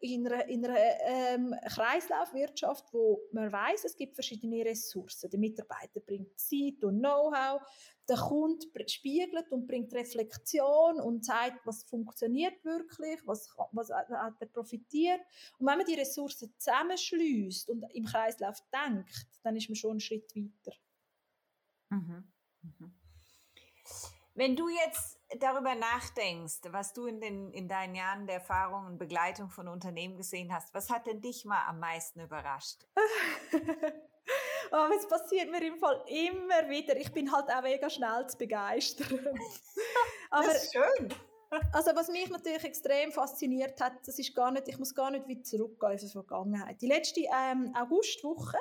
in 0.00 0.26
einer, 0.26 0.48
in 0.48 0.64
einer 0.64 0.78
ähm, 1.00 1.54
Kreislaufwirtschaft, 1.66 2.92
wo 2.92 3.20
man 3.32 3.50
weiß, 3.50 3.84
es 3.84 3.96
gibt 3.96 4.14
verschiedene 4.14 4.64
Ressourcen. 4.64 5.28
Der 5.28 5.40
Mitarbeiter 5.40 6.00
bringt 6.00 6.38
Zeit 6.38 6.84
und 6.84 7.00
Know-how, 7.00 7.60
der 8.08 8.16
Kunde 8.16 8.66
spiegelt 8.88 9.50
und 9.50 9.66
bringt 9.66 9.92
Reflexion 9.92 11.00
und 11.00 11.24
zeigt, 11.24 11.66
was 11.66 11.82
funktioniert 11.82 12.64
wirklich, 12.64 13.20
was, 13.26 13.48
was 13.72 13.90
hat 13.90 14.34
er 14.38 14.46
profitiert. 14.46 15.20
Und 15.58 15.66
wenn 15.66 15.78
man 15.78 15.86
die 15.86 15.94
Ressourcen 15.94 16.54
zusammenschließt 16.56 17.68
und 17.68 17.84
im 17.92 18.04
Kreislauf 18.04 18.58
denkt, 18.72 19.26
dann 19.42 19.56
ist 19.56 19.68
man 19.68 19.76
schon 19.76 19.90
einen 19.92 20.00
Schritt 20.00 20.32
weiter. 20.36 20.76
Mhm. 21.88 22.32
Mhm. 22.62 22.94
Wenn 24.34 24.54
du 24.54 24.68
jetzt 24.68 25.15
darüber 25.38 25.74
nachdenkst, 25.74 26.60
was 26.70 26.92
du 26.92 27.06
in, 27.06 27.20
den, 27.20 27.52
in 27.52 27.68
deinen 27.68 27.94
Jahren 27.94 28.26
der 28.26 28.36
Erfahrung 28.36 28.86
und 28.86 28.98
Begleitung 28.98 29.50
von 29.50 29.68
Unternehmen 29.68 30.16
gesehen 30.16 30.52
hast, 30.52 30.72
was 30.74 30.90
hat 30.90 31.06
denn 31.06 31.20
dich 31.20 31.44
mal 31.44 31.66
am 31.66 31.80
meisten 31.80 32.20
überrascht? 32.20 32.86
oh, 34.72 34.88
es 34.96 35.08
passiert 35.08 35.50
mir 35.50 35.62
im 35.66 35.78
Fall 35.78 36.02
immer 36.08 36.68
wieder. 36.68 36.96
Ich 36.96 37.12
bin 37.12 37.32
halt 37.32 37.50
auch 37.50 37.62
mega 37.62 37.90
schnell 37.90 38.26
zu 38.28 38.38
begeistern. 38.38 39.08
Aber, 40.30 40.46
das 40.46 40.64
ist 40.64 40.72
schön. 40.72 41.08
also 41.72 41.90
was 41.94 42.08
mich 42.08 42.28
natürlich 42.30 42.64
extrem 42.64 43.10
fasziniert 43.10 43.80
hat, 43.80 44.06
das 44.06 44.18
ist 44.18 44.34
gar 44.34 44.50
nicht, 44.50 44.68
ich 44.68 44.78
muss 44.78 44.94
gar 44.94 45.10
nicht 45.10 45.26
wieder 45.26 45.42
zurückgehen 45.42 45.92
in 45.92 45.98
die 45.98 46.08
Vergangenheit. 46.08 46.80
Die 46.80 46.88
letzte 46.88 47.20
ähm, 47.20 47.74
Augustwoche 47.74 48.58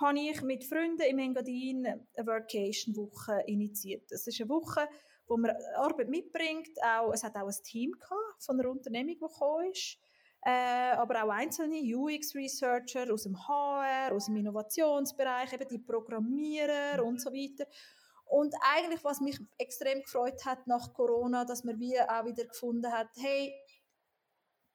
habe 0.00 0.18
ich 0.18 0.42
mit 0.42 0.64
Freunden 0.64 1.02
im 1.02 1.18
Engadin 1.18 1.86
eine 1.86 2.26
Workation-Woche 2.26 3.44
initiiert. 3.46 4.10
Das 4.10 4.26
ist 4.26 4.40
eine 4.40 4.48
Woche, 4.48 4.88
wo 5.26 5.36
man 5.36 5.52
Arbeit 5.76 6.08
mitbringt. 6.08 6.70
Auch, 6.82 7.12
es 7.12 7.24
hat 7.24 7.36
auch 7.36 7.46
ein 7.46 7.62
Team 7.64 7.92
gehabt 7.92 8.44
von 8.44 8.58
einer 8.58 8.70
Unternehmung, 8.70 9.14
die 9.14 9.20
gekommen 9.20 9.70
ist. 9.70 9.98
Äh, 10.46 10.92
aber 10.96 11.24
auch 11.24 11.30
einzelne 11.30 11.80
UX-Researcher 11.80 13.10
aus 13.12 13.22
dem 13.22 13.48
HR, 13.48 14.14
aus 14.14 14.26
dem 14.26 14.36
Innovationsbereich, 14.36 15.54
eben 15.54 15.68
die 15.68 15.78
Programmierer 15.78 17.02
und 17.02 17.18
so 17.18 17.32
weiter. 17.32 17.66
Und 18.26 18.54
eigentlich, 18.74 19.02
was 19.04 19.20
mich 19.20 19.38
extrem 19.58 20.02
gefreut 20.02 20.44
hat 20.44 20.66
nach 20.66 20.92
Corona, 20.92 21.44
dass 21.44 21.64
man 21.64 21.78
wie 21.80 21.98
auch 21.98 22.24
wieder 22.26 22.44
gefunden 22.44 22.92
hat, 22.92 23.08
hey, 23.16 23.54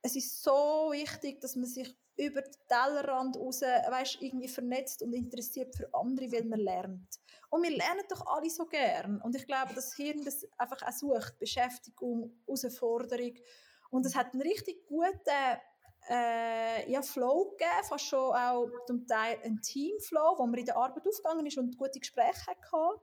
es 0.02 0.16
ist 0.16 0.42
so 0.42 0.90
wichtig, 0.92 1.40
dass 1.42 1.56
man 1.56 1.66
sich 1.66 1.96
über 2.20 2.42
den 2.42 2.52
Tellerrand 2.68 3.38
raus, 3.38 3.62
weißt, 3.62 4.22
irgendwie 4.22 4.50
vernetzt 4.50 5.02
und 5.02 5.14
interessiert 5.14 5.76
für 5.76 5.90
andere, 5.94 6.32
weil 6.32 6.44
man 6.44 6.60
lernt. 6.60 7.20
Und 7.50 7.64
wir 7.64 7.72
lernen 7.72 8.04
doch 8.10 8.26
alle 8.28 8.50
so 8.50 8.66
gern. 8.66 9.22
Und 9.22 9.36
ich 9.36 9.46
glaube, 9.46 9.74
das 9.74 9.96
Hirn 9.96 10.24
das 10.24 10.46
einfach 10.58 10.82
auch 10.86 10.92
sucht, 10.92 11.40
Beschäftigung, 11.40 12.32
Herausforderung. 12.46 13.34
Und 13.90 14.06
es 14.06 14.16
hat 14.16 14.34
einen 14.34 14.42
richtig 14.42 14.86
guten 14.86 15.58
äh, 16.10 16.92
ja, 16.92 17.02
Flow 17.02 17.52
gegeben, 17.52 17.84
fast 17.88 18.06
schon 18.06 18.36
auch 18.36 18.70
zum 18.86 19.08
Teil 19.08 19.40
ein 19.44 19.62
Teamflow, 19.62 20.38
wo 20.38 20.46
man 20.46 20.60
in 20.60 20.66
der 20.66 20.78
Arbeit 20.78 21.08
aufgegangen 21.08 21.46
ist 21.46 21.58
und 21.58 21.78
gute 21.78 22.00
Gespräche 22.00 22.48
hatte. 22.48 23.02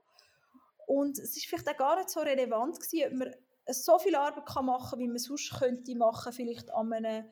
Und 0.85 1.17
es 1.17 1.35
ist 1.35 1.47
vielleicht 1.47 1.67
auch 1.69 1.77
gar 1.77 1.97
nicht 1.97 2.09
so 2.09 2.21
relevant 2.21 2.79
gewesen, 2.79 3.11
ob 3.11 3.13
man 3.13 3.35
so 3.69 3.99
viel 3.99 4.15
Arbeit 4.15 4.45
kann 4.45 4.65
machen 4.65 4.91
kann, 4.91 4.99
wie 4.99 5.07
man 5.07 5.17
sonst 5.17 5.59
könnte 5.59 5.95
machen, 5.95 6.31
vielleicht 6.31 6.71
an 6.71 6.93
einem 6.93 7.25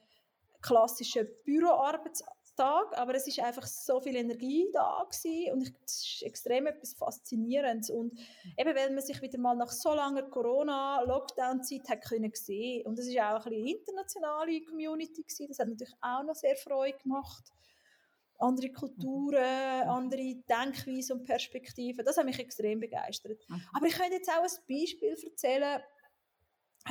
klassischen 0.65 1.27
Büroarbeitstag, 1.43 2.97
aber 2.97 3.15
es 3.15 3.27
ist 3.27 3.39
einfach 3.39 3.67
so 3.67 4.01
viel 4.01 4.15
Energie 4.15 4.67
da 4.73 5.05
gewesen 5.09 5.53
und 5.53 5.73
es 5.85 6.05
ist 6.05 6.23
extrem 6.23 6.67
etwas 6.67 6.93
Faszinierendes 6.93 7.89
und 7.89 8.17
eben, 8.57 8.75
weil 8.75 8.91
man 8.91 9.03
sich 9.03 9.21
wieder 9.21 9.39
mal 9.39 9.55
nach 9.55 9.71
so 9.71 9.93
langer 9.93 10.23
Corona-Lockdown-Zeit 10.23 11.89
hat 11.89 12.05
können 12.05 12.31
sehen 12.33 12.85
und 12.85 12.97
es 12.97 13.07
ist 13.07 13.19
auch 13.19 13.45
ein 13.45 13.51
bisschen 13.51 13.61
eine 13.61 13.71
internationale 13.71 14.61
Community 14.61 15.23
gewesen, 15.23 15.47
das 15.47 15.59
hat 15.59 15.67
natürlich 15.67 15.95
auch 16.01 16.23
noch 16.23 16.35
sehr 16.35 16.55
Freude 16.55 16.97
gemacht 16.97 17.51
andere 18.39 18.69
Kulturen, 18.71 19.83
mhm. 19.83 19.89
andere 19.89 20.35
Denkweisen 20.49 21.19
und 21.19 21.25
Perspektiven. 21.25 22.03
Das 22.03 22.17
hat 22.17 22.25
mich 22.25 22.39
extrem 22.39 22.79
begeistert. 22.79 23.41
Mhm. 23.47 23.61
Aber 23.73 23.87
ich 23.87 23.95
könnte 23.95 24.15
jetzt 24.15 24.29
auch 24.29 24.43
ein 24.43 24.79
Beispiel 24.79 25.15
erzählen. 25.23 25.81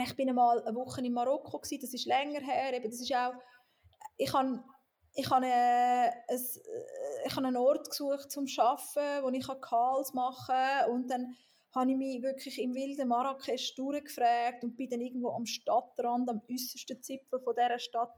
Ich 0.02 0.16
bin 0.16 0.28
einmal 0.28 0.62
eine 0.64 0.74
Woche 0.74 1.00
in 1.00 1.12
Marokko 1.12 1.58
gewesen, 1.58 1.80
das 1.80 1.94
ist 1.94 2.06
länger 2.06 2.40
her. 2.40 2.74
Eben, 2.74 2.90
das 2.90 3.00
ist 3.00 3.14
auch 3.14 3.34
ich 4.16 4.32
habe 4.32 4.62
ich 5.16 5.30
habe, 5.30 5.46
äh, 5.46 6.08
äh, 6.08 6.38
ich 7.26 7.36
habe 7.36 7.46
einen 7.46 7.56
Ort 7.56 7.88
gesucht 7.88 8.30
zum 8.30 8.46
Arbeiten, 8.58 9.24
wo 9.24 9.28
ich 9.30 9.46
Calls 9.60 10.12
machen 10.12 10.46
kann. 10.46 10.90
Und 10.90 11.08
dann 11.08 11.36
habe 11.72 11.90
ich 11.90 11.96
mich 11.96 12.22
wirklich 12.22 12.60
im 12.60 12.74
wilden 12.74 13.08
Marrakesch 13.08 13.74
durchgefragt 13.76 14.64
und 14.64 14.76
bin 14.76 14.90
dann 14.90 15.00
irgendwo 15.00 15.30
am 15.30 15.46
Stadtrand, 15.46 16.28
am 16.28 16.42
äußersten 16.50 17.00
Zipfel 17.02 17.40
von 17.40 17.54
dieser 17.54 17.78
Stadt 17.78 18.14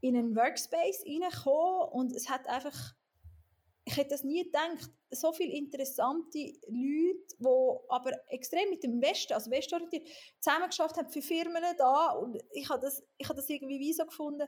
in 0.00 0.16
einen 0.16 0.36
Workspace 0.36 1.04
reingekommen. 1.04 1.88
Und 1.90 2.12
es 2.12 2.28
hat 2.28 2.46
einfach, 2.46 2.94
ich 3.84 3.96
hätte 3.96 4.10
das 4.10 4.22
nie 4.22 4.44
gedacht, 4.44 4.90
so 5.10 5.32
viele 5.32 5.52
interessante 5.52 6.38
Leute, 6.68 7.36
die 7.38 7.78
aber 7.88 8.12
extrem 8.28 8.70
mit 8.70 8.84
dem 8.84 9.00
Westen, 9.02 9.34
also 9.34 9.50
westorientiert, 9.50 10.08
zusammengeschafft 10.40 10.96
haben 10.96 11.08
für 11.08 11.22
Firmen 11.22 11.62
da. 11.76 12.10
Und 12.12 12.38
ich 12.52 12.68
habe 12.68 12.82
das, 12.82 13.02
ich 13.18 13.28
habe 13.28 13.36
das 13.36 13.48
irgendwie 13.48 13.80
wie 13.80 13.92
so 13.92 14.04
gefunden, 14.04 14.46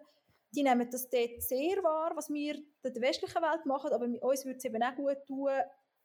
die 0.57 0.63
nehmen 0.63 0.89
das 0.91 1.09
dort 1.09 1.43
sehr 1.43 1.83
wahr, 1.83 2.13
was 2.17 2.31
wir 2.31 2.55
in 2.55 2.65
der 2.83 3.03
westlichen 3.03 3.43
Welt 3.43 3.67
machen, 3.67 3.93
aber 3.93 4.07
uns 4.07 4.45
würde 4.45 4.59
es 4.59 4.65
eben 4.65 4.83
auch 4.83 4.97
gut 4.97 5.19
tun, 5.27 5.51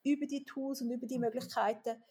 über 0.04 0.26
die 0.26 0.44
Tools 0.44 0.82
und 0.82 0.92
über 0.92 1.08
die 1.08 1.18
mhm. 1.18 1.26
Möglichkeiten 1.26 2.04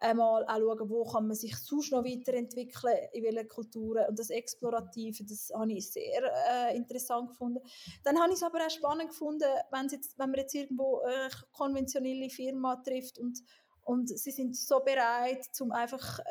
einmal 0.00 0.44
auch 0.44 0.58
schauen, 0.58 0.90
wo 0.90 1.04
kann 1.04 1.26
man 1.26 1.36
sich 1.36 1.56
sonst 1.56 1.92
noch 1.92 2.04
weiterentwickeln, 2.04 3.08
in 3.12 3.24
welchen 3.24 3.48
Kulturen. 3.48 4.06
Und 4.08 4.18
das 4.18 4.30
Explorative, 4.30 5.24
das 5.24 5.50
habe 5.54 5.72
ich 5.72 5.90
sehr 5.90 6.22
äh, 6.50 6.76
interessant 6.76 7.30
gefunden. 7.30 7.60
Dann 8.02 8.18
habe 8.20 8.30
ich 8.30 8.36
es 8.36 8.42
aber 8.42 8.64
auch 8.64 8.70
spannend 8.70 9.08
gefunden, 9.08 9.48
wenn, 9.70 9.88
jetzt, 9.88 10.18
wenn 10.18 10.30
man 10.30 10.40
jetzt 10.40 10.54
irgendwo 10.54 11.00
eine 11.00 11.30
konventionelle 11.52 12.28
Firma 12.28 12.76
trifft 12.76 13.18
und, 13.18 13.38
und 13.82 14.08
sie 14.08 14.30
sind 14.30 14.56
so 14.56 14.80
bereit, 14.80 15.46
um 15.60 15.72
einfach 15.72 16.18
äh, 16.18 16.22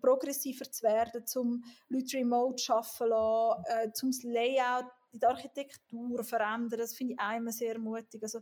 progressiver 0.00 0.70
zu 0.70 0.82
werden, 0.84 1.24
um 1.36 1.64
Leute 1.88 2.18
remote 2.18 2.62
zu 2.62 2.74
arbeiten 2.74 3.64
äh, 3.66 3.90
um 4.02 4.10
das 4.10 4.22
Layout, 4.22 4.86
die 5.12 5.24
Architektur 5.24 6.16
zu 6.18 6.24
verändern. 6.24 6.78
Das 6.78 6.94
finde 6.94 7.14
ich 7.14 7.20
einmal 7.20 7.52
sehr 7.52 7.78
mutig. 7.78 8.22
Also, 8.22 8.40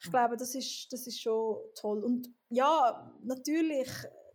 ich 0.00 0.06
mhm. 0.06 0.10
glaube, 0.10 0.36
das 0.36 0.54
ist, 0.54 0.92
das 0.92 1.06
ist 1.06 1.20
schon 1.20 1.56
toll. 1.74 2.02
Und 2.04 2.28
ja, 2.48 3.12
natürlich, 3.22 3.88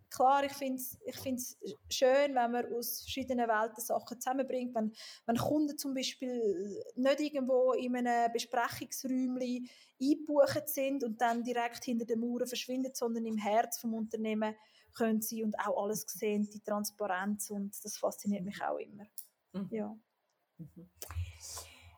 klar, 0.10 0.44
ich 0.44 0.54
finde 0.54 0.82
es 0.82 0.98
ich 1.06 1.18
find's 1.18 1.58
schön, 1.90 2.36
wenn 2.36 2.52
man 2.52 2.74
aus 2.74 3.02
verschiedenen 3.02 3.48
Welten 3.48 3.84
Sachen 3.84 4.20
zusammenbringt. 4.20 4.76
Wenn, 4.76 4.94
wenn 5.26 5.38
Kunden 5.38 5.78
zum 5.78 5.94
Beispiel 5.94 6.84
nicht 6.96 7.20
irgendwo 7.20 7.74
in 7.74 7.96
einem 7.96 8.32
Besprechungsräumchen 8.32 9.68
eingebucht 10.00 10.70
sind 10.70 11.04
und 11.04 11.20
dann 11.20 11.44
direkt 11.44 11.84
hinter 11.84 12.06
den 12.06 12.20
Mauern 12.20 12.48
verschwinden, 12.48 12.92
sondern 12.94 13.26
im 13.26 13.38
Herz 13.38 13.80
vom 13.80 13.94
Unternehmen 13.94 14.56
können 14.96 15.22
sie 15.22 15.44
und 15.44 15.60
auch 15.60 15.84
alles 15.84 16.02
sehen, 16.08 16.50
die 16.50 16.62
Transparenz 16.62 17.50
und 17.50 17.74
das 17.84 17.98
fasziniert 17.98 18.44
mich 18.44 18.64
auch 18.64 18.78
immer. 18.78 19.06
Mhm. 19.54 19.70
Ja. 19.72 19.96
Mhm. 20.58 20.90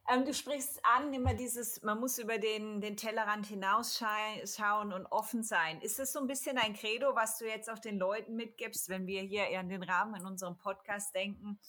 Ähm, 0.09 0.23
du 0.23 0.33
sprichst 0.33 0.79
an, 0.83 1.13
immer 1.13 1.33
dieses, 1.33 1.81
man 1.81 1.99
muss 1.99 2.17
über 2.17 2.37
den, 2.37 2.79
den 2.79 2.95
Tellerrand 2.95 3.45
hinausschauen 3.45 4.93
und 4.93 5.05
offen 5.07 5.43
sein. 5.43 5.81
Ist 5.81 5.99
das 5.99 6.13
so 6.13 6.19
ein 6.19 6.27
bisschen 6.27 6.57
ein 6.57 6.73
Credo, 6.73 7.13
was 7.13 7.37
du 7.37 7.45
jetzt 7.45 7.69
auch 7.69 7.79
den 7.79 7.97
Leuten 7.97 8.35
mitgibst, 8.35 8.87
wenn 8.87 9.05
wir 9.05 9.21
hier 9.21 9.47
an 9.59 9.67
den 9.67 9.83
Rahmen 9.83 10.15
in 10.15 10.25
unserem 10.25 10.57
Podcast 10.57 11.13
denken, 11.13 11.59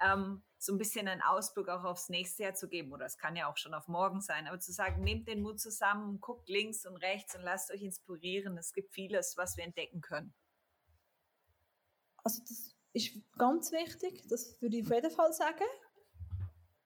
ähm, 0.00 0.42
so 0.56 0.72
ein 0.72 0.78
bisschen 0.78 1.06
einen 1.06 1.20
Ausblick 1.20 1.68
auch 1.68 1.84
aufs 1.84 2.08
nächste 2.08 2.44
Jahr 2.44 2.54
zu 2.54 2.66
geben? 2.66 2.92
Oder 2.92 3.04
es 3.04 3.18
kann 3.18 3.36
ja 3.36 3.50
auch 3.50 3.58
schon 3.58 3.74
auf 3.74 3.88
morgen 3.88 4.22
sein, 4.22 4.46
aber 4.46 4.58
zu 4.58 4.72
sagen, 4.72 5.04
nehmt 5.04 5.28
den 5.28 5.42
Mut 5.42 5.60
zusammen, 5.60 6.18
guckt 6.18 6.48
links 6.48 6.86
und 6.86 6.96
rechts 6.96 7.34
und 7.36 7.42
lasst 7.42 7.70
euch 7.70 7.82
inspirieren. 7.82 8.56
Es 8.56 8.72
gibt 8.72 8.94
vieles, 8.94 9.36
was 9.36 9.58
wir 9.58 9.64
entdecken 9.64 10.00
können. 10.00 10.32
Also 12.22 12.42
das 12.48 12.74
ist 12.92 13.12
ganz 13.38 13.72
wichtig, 13.72 14.26
das 14.28 14.60
würde 14.60 14.78
ich 14.78 14.84
auf 14.84 14.92
jeden 14.92 15.10
Fall 15.10 15.32
sagen. 15.32 15.64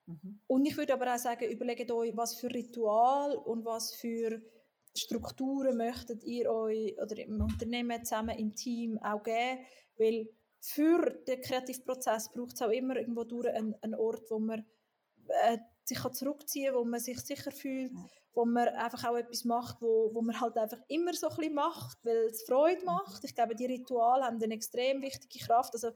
Mhm. 0.06 0.40
Und 0.46 0.66
ich 0.66 0.76
würde 0.76 0.94
aber 0.94 1.14
auch 1.14 1.18
sagen, 1.18 1.50
überlegt 1.50 1.90
euch, 1.90 2.16
was 2.16 2.34
für 2.36 2.52
Ritual 2.52 3.36
und 3.36 3.64
was 3.64 3.94
für 3.94 4.40
Strukturen 4.96 5.76
möchtet 5.76 6.24
ihr 6.24 6.50
euch 6.50 6.96
oder 7.00 7.18
im 7.18 7.40
Unternehmen 7.40 8.04
zusammen 8.04 8.38
im 8.38 8.54
Team 8.54 8.98
auch 8.98 9.22
geben, 9.22 9.60
weil 9.98 10.28
für 10.60 11.10
den 11.26 11.40
Kreativprozess 11.40 12.32
braucht 12.32 12.54
es 12.54 12.62
auch 12.62 12.70
immer 12.70 12.96
irgendwo 12.96 13.24
durch 13.24 13.48
einen, 13.48 13.74
einen 13.82 13.94
Ort, 13.94 14.30
wo 14.30 14.38
man 14.38 14.64
äh, 15.44 15.58
sich 15.86 15.98
kann 15.98 16.12
zurückziehen 16.12 16.72
kann, 16.72 16.80
wo 16.80 16.84
man 16.84 17.00
sich 17.00 17.20
sicher 17.20 17.50
fühlt, 17.50 17.92
mhm. 17.92 18.10
wo 18.34 18.44
man 18.44 18.68
einfach 18.68 19.04
auch 19.08 19.16
etwas 19.16 19.44
macht, 19.44 19.80
wo, 19.80 20.10
wo 20.12 20.22
man 20.22 20.40
halt 20.40 20.56
einfach 20.56 20.80
immer 20.88 21.14
so 21.14 21.28
ein 21.28 21.36
bisschen 21.36 21.54
macht, 21.54 21.98
weil 22.04 22.26
es 22.26 22.44
Freude 22.44 22.80
mhm. 22.80 22.86
macht. 22.86 23.24
Ich 23.24 23.34
glaube, 23.34 23.54
die 23.54 23.66
Rituale 23.66 24.24
haben 24.24 24.42
eine 24.42 24.54
extrem 24.54 25.02
wichtige 25.02 25.44
Kraft. 25.44 25.74
Also 25.74 25.90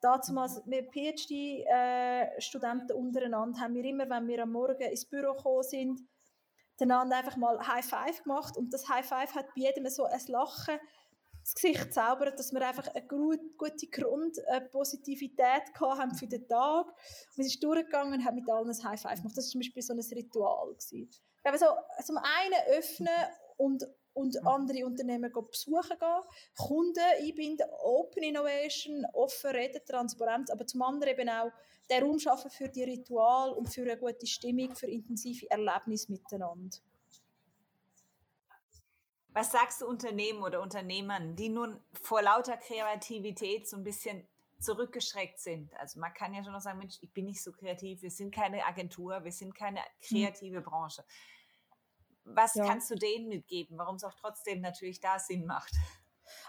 Damals 0.00 0.64
mit 0.64 0.90
PhD-Studenten 0.92 2.90
äh, 2.90 2.94
untereinander 2.94 3.60
haben 3.60 3.74
wir 3.74 3.84
immer, 3.84 4.08
wenn 4.08 4.26
wir 4.28 4.42
am 4.44 4.52
Morgen 4.52 4.80
ins 4.80 5.04
Büro 5.04 5.34
gekommen 5.34 5.62
sind, 5.62 6.00
einander 6.80 7.18
einfach 7.18 7.36
mal 7.36 7.58
High 7.66 7.84
Five 7.84 8.22
gemacht 8.22 8.56
und 8.56 8.72
das 8.72 8.88
High 8.88 9.04
Five 9.06 9.34
hat 9.34 9.48
bei 9.54 9.60
jedem 9.62 9.86
so 9.90 10.04
ein 10.04 10.18
Lachen 10.28 10.78
das 11.52 11.62
Gesicht 11.62 11.92
zaubert, 11.92 12.38
dass 12.38 12.52
wir 12.52 12.66
einfach 12.66 12.86
eine 12.88 13.06
gute 13.06 13.86
Grundpositivität 13.90 15.62
haben 15.80 16.14
für 16.14 16.26
den 16.26 16.46
Tag. 16.46 16.86
Und 16.86 17.36
wir 17.36 17.44
sind 17.44 17.62
durchgegangen 17.62 18.14
und 18.14 18.24
haben 18.24 18.36
mit 18.36 18.48
allen 18.48 18.70
ein 18.70 18.84
High 18.84 19.00
Five 19.00 19.18
gemacht. 19.18 19.36
Das 19.36 19.46
war 19.46 19.50
zum 19.50 19.60
Beispiel 19.60 19.82
so 19.82 19.92
ein 19.92 20.00
Ritual. 20.00 20.68
Gewesen. 20.74 21.10
So, 21.58 21.66
zum 22.04 22.18
einen 22.18 22.78
öffnen 22.78 23.08
und 23.56 23.84
und 24.12 24.44
andere 24.44 24.84
Unternehmen 24.86 25.32
besuchen 25.32 25.98
gehen, 25.98 26.22
Kunden 26.56 26.98
einbinden, 26.98 27.66
Open 27.80 28.24
Innovation, 28.24 29.06
offen 29.12 29.50
reden, 29.50 29.80
Transparenz, 29.86 30.50
aber 30.50 30.66
zum 30.66 30.82
anderen 30.82 31.12
eben 31.12 31.28
auch 31.28 31.52
den 31.88 32.02
Raum 32.02 32.18
schaffen 32.18 32.50
für 32.50 32.68
die 32.68 32.82
Ritual 32.82 33.52
und 33.52 33.68
für 33.68 33.82
eine 33.82 33.96
gute 33.96 34.26
Stimmung, 34.26 34.74
für 34.74 34.88
intensive 34.88 35.48
Erlebnisse 35.50 36.10
miteinander. 36.10 36.76
Was 39.32 39.52
sagst 39.52 39.80
du 39.80 39.86
Unternehmen 39.86 40.42
oder 40.42 40.60
Unternehmern, 40.60 41.36
die 41.36 41.48
nun 41.48 41.80
vor 41.92 42.22
lauter 42.22 42.56
Kreativität 42.56 43.68
so 43.68 43.76
ein 43.76 43.84
bisschen 43.84 44.26
zurückgeschreckt 44.58 45.38
sind? 45.38 45.72
Also 45.78 46.00
man 46.00 46.12
kann 46.12 46.34
ja 46.34 46.42
schon 46.42 46.52
noch 46.52 46.60
sagen, 46.60 46.78
Mensch, 46.78 46.98
ich 47.00 47.12
bin 47.12 47.26
nicht 47.26 47.42
so 47.42 47.52
kreativ, 47.52 48.02
wir 48.02 48.10
sind 48.10 48.34
keine 48.34 48.64
Agentur, 48.66 49.22
wir 49.22 49.32
sind 49.32 49.54
keine 49.54 49.80
mhm. 49.80 50.06
kreative 50.08 50.60
Branche. 50.60 51.04
Was 52.24 52.54
ja. 52.54 52.66
kannst 52.66 52.90
du 52.90 52.96
denen 52.96 53.28
mitgeben, 53.28 53.78
warum 53.78 53.96
es 53.96 54.04
auch 54.04 54.14
trotzdem 54.14 54.60
natürlich 54.60 55.00
da 55.00 55.18
Sinn 55.18 55.46
macht? 55.46 55.72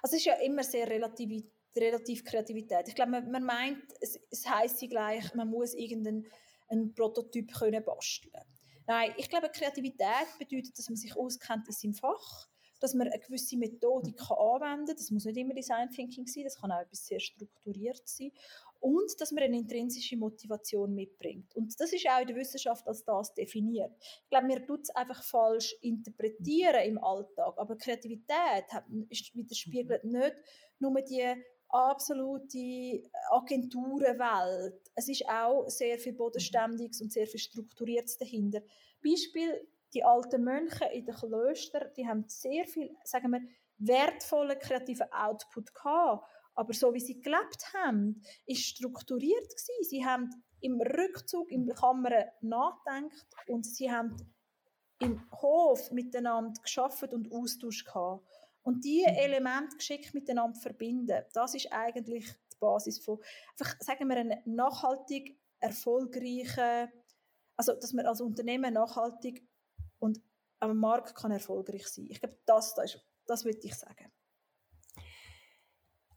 Also 0.02 0.16
es 0.16 0.22
ist 0.22 0.26
ja 0.26 0.36
immer 0.36 0.64
sehr 0.64 0.88
relativ, 0.88 1.44
relativ 1.76 2.24
Kreativität. 2.26 2.88
Ich 2.88 2.96
glaube, 2.96 3.12
man, 3.12 3.32
man 3.32 3.44
meint, 3.44 3.84
es, 4.00 4.20
es 4.30 4.48
heisst 4.48 4.80
sie 4.80 4.88
gleich, 4.88 5.34
man 5.34 5.50
muss 5.50 5.74
irgendeinen 5.74 6.28
einen 6.72 6.94
Prototyp 6.94 7.54
können 7.54 7.84
basteln. 7.84 8.46
Nein, 8.88 9.14
ich 9.18 9.30
glaube, 9.30 9.50
Kreativität 9.50 10.28
bedeutet, 10.40 10.78
dass 10.78 10.90
man 10.90 10.96
sich 10.96 11.16
auskennt 11.16 11.68
in 11.68 11.74
seinem 11.74 11.94
Fach, 11.94 12.48
dass 12.82 12.94
man 12.94 13.08
eine 13.08 13.20
gewisse 13.20 13.58
Methodik 13.58 14.18
kann 14.18 14.38
anwenden 14.38 14.88
kann. 14.88 14.96
Das 14.98 15.12
muss 15.12 15.26
nicht 15.26 15.38
immer 15.38 15.54
Design 15.54 15.90
Thinking 15.90 16.28
sein, 16.28 16.44
das 16.44 16.60
kann 16.60 16.72
auch 16.72 16.82
etwas 16.82 17.06
sehr 17.06 17.20
strukturiert 17.20 18.02
sein 18.06 18.32
und 18.80 19.12
dass 19.20 19.32
man 19.32 19.44
eine 19.44 19.58
intrinsische 19.58 20.18
Motivation 20.18 20.94
mitbringt. 20.94 21.56
Und 21.56 21.80
das 21.80 21.94
ist 21.94 22.08
auch 22.10 22.20
in 22.20 22.28
der 22.28 22.36
Wissenschaft 22.36 22.88
als 22.88 23.06
das 23.06 23.34
definiert. 23.34 23.92
Ich 24.24 24.30
glaube, 24.30 24.48
wir 24.48 24.66
tun 24.66 24.80
es 24.82 24.90
einfach 24.90 25.24
falsch 25.24 25.76
interpretieren 25.82 26.84
im 26.84 26.98
Alltag, 26.98 27.54
aber 27.58 27.78
Kreativität 27.78 28.66
widerspiegelt 29.34 30.04
nicht 30.04 30.36
nur 30.80 31.00
die 31.02 31.32
absolute 31.70 33.04
Agenturenwelt. 33.30 34.82
Es 34.96 35.08
ist 35.08 35.26
auch 35.30 35.70
sehr 35.70 35.98
viel 36.00 36.14
Bodenständiges 36.14 37.02
und 37.02 37.14
sehr 37.14 37.28
viel 37.28 37.40
Strukturiertes 37.40 38.18
dahinter. 38.18 38.62
Beispiel, 39.04 39.68
die 39.94 40.04
alten 40.04 40.44
Mönche 40.44 40.86
in 40.86 41.06
den 41.06 41.16
Klöstern, 41.16 41.92
die 41.96 42.08
haben 42.08 42.26
sehr 42.28 42.66
viel, 42.66 42.96
sagen 43.04 43.32
wir, 43.32 43.42
wertvollen 43.78 44.60
kreativen 44.60 45.12
Output 45.12 45.74
gehabt 45.74 46.24
aber 46.56 46.74
so 46.74 46.94
wie 46.94 47.00
sie 47.00 47.22
gelebt 47.22 47.74
haben, 47.74 48.22
ist 48.46 48.64
strukturiert 48.64 49.50
gewesen. 49.50 49.90
Sie 49.90 50.06
haben 50.06 50.30
im 50.60 50.80
Rückzug 50.82 51.52
in 51.52 51.66
der 51.66 51.76
Kammer 51.76 52.12
nachgedacht 52.42 53.28
und 53.48 53.66
sie 53.66 53.92
haben 53.92 54.16
im 55.00 55.24
Hof 55.32 55.92
miteinander 55.92 56.62
geschafft 56.62 57.14
und 57.14 57.32
Austausch 57.32 57.86
gehabt. 57.86 58.26
Und 58.64 58.84
diese 58.84 59.10
mhm. 59.10 59.16
Elemente 59.18 59.78
geschickt 59.78 60.14
miteinander 60.14 60.60
verbinden, 60.60 61.24
das 61.34 61.56
ist 61.56 61.72
eigentlich 61.72 62.28
die 62.54 62.58
Basis 62.60 63.00
von, 63.00 63.20
einfach, 63.58 63.76
sagen 63.80 64.08
wir, 64.08 64.18
einem 64.18 64.40
nachhaltig 64.46 65.40
erfolgreichen, 65.60 66.92
also 67.56 67.74
dass 67.74 67.94
man 67.94 68.06
als 68.06 68.22
Unternehmen 68.22 68.74
nachhaltig 68.74 69.48
und 70.02 70.22
am 70.60 70.78
Markt 70.78 71.16
kann 71.16 71.32
erfolgreich 71.32 71.88
sein. 71.88 72.08
Ich 72.10 72.20
glaube, 72.20 72.38
das, 72.46 72.76
das, 72.76 73.00
das 73.26 73.46
würde 73.46 73.60
ich 73.64 73.76
sagen. 73.76 74.12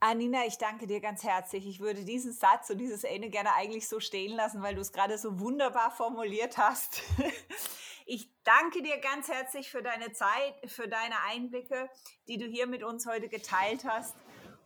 Anina, 0.00 0.44
ich 0.44 0.58
danke 0.58 0.86
dir 0.86 1.00
ganz 1.00 1.24
herzlich. 1.24 1.66
Ich 1.66 1.80
würde 1.80 2.04
diesen 2.04 2.32
Satz 2.32 2.68
und 2.68 2.78
dieses 2.78 3.04
Ende 3.04 3.30
gerne 3.30 3.54
eigentlich 3.54 3.88
so 3.88 4.00
stehen 4.00 4.36
lassen, 4.36 4.60
weil 4.60 4.74
du 4.74 4.82
es 4.82 4.92
gerade 4.92 5.16
so 5.16 5.38
wunderbar 5.38 5.90
formuliert 5.90 6.58
hast. 6.58 7.02
Ich 8.06 8.28
danke 8.42 8.82
dir 8.82 8.98
ganz 8.98 9.28
herzlich 9.28 9.70
für 9.70 9.82
deine 9.82 10.12
Zeit, 10.12 10.70
für 10.70 10.88
deine 10.88 11.14
Einblicke, 11.26 11.88
die 12.28 12.36
du 12.36 12.44
hier 12.44 12.66
mit 12.66 12.84
uns 12.84 13.06
heute 13.06 13.30
geteilt 13.30 13.86
hast. 13.86 14.14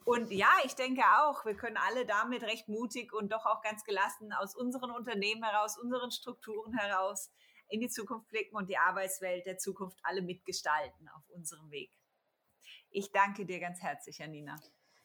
Und 0.05 0.33
ja, 0.33 0.51
ich 0.65 0.75
denke 0.75 1.03
auch, 1.21 1.45
wir 1.45 1.55
können 1.55 1.77
alle 1.77 2.05
damit 2.05 2.43
recht 2.43 2.69
mutig 2.69 3.13
und 3.13 3.31
doch 3.33 3.47
auch 3.47 3.63
ganz 3.63 3.85
gelassen 3.85 4.33
aus 4.33 4.57
unseren 4.57 4.91
Unternehmen 4.91 5.45
heraus, 5.45 5.79
unseren 5.79 6.11
Strukturen 6.11 6.77
heraus 6.77 7.31
in 7.69 7.81
die 7.81 7.89
Zukunft 7.89 8.29
blicken 8.29 8.57
und 8.57 8.69
die 8.69 8.79
Arbeitswelt 8.79 9.47
der 9.47 9.59
Zukunft 9.59 9.99
alle 10.03 10.23
mitgestalten 10.23 11.09
auf 11.09 11.29
unserem 11.31 11.71
Weg. 11.71 11.91
Ich 12.91 13.13
danke 13.13 13.45
dir 13.45 13.61
ganz 13.61 13.81
herzlich, 13.81 14.19
Janina. 14.19 14.57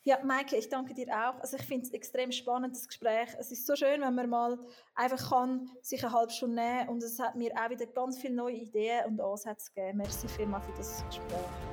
Ja, 0.06 0.21
Maike, 0.23 0.58
ich 0.58 0.67
danke 0.67 0.93
dir 0.93 1.08
auch. 1.08 1.39
Also 1.39 1.56
ich 1.56 1.63
finde 1.63 1.86
es 1.86 1.93
extrem 1.93 2.34
spannend, 2.34 2.76
das 2.76 2.88
Gespräch. 2.88 3.30
Es 3.39 3.52
ist 3.52 3.65
so 3.65 3.76
schön, 3.76 4.02
wenn 4.02 4.15
man 4.15 4.30
mal 4.30 4.60
einfach 4.95 5.30
kann, 5.30 5.69
sich 5.82 6.04
eine 6.04 6.13
halbe 6.13 6.32
Stunde 6.32 6.62
nehmen 6.62 6.89
und 6.89 7.04
es 7.04 7.19
hat 7.19 7.36
mir 7.36 7.54
auch 7.54 7.69
wieder 7.69 7.86
ganz 7.86 8.19
viele 8.19 8.34
neue 8.34 8.56
Ideen 8.56 9.06
und 9.06 9.21
Ansätze 9.21 9.71
gegeben. 9.73 9.99
Merci 9.99 10.28
vielmals 10.28 10.65
für 10.65 10.73
das 10.73 11.06
Gespräch. 11.06 11.72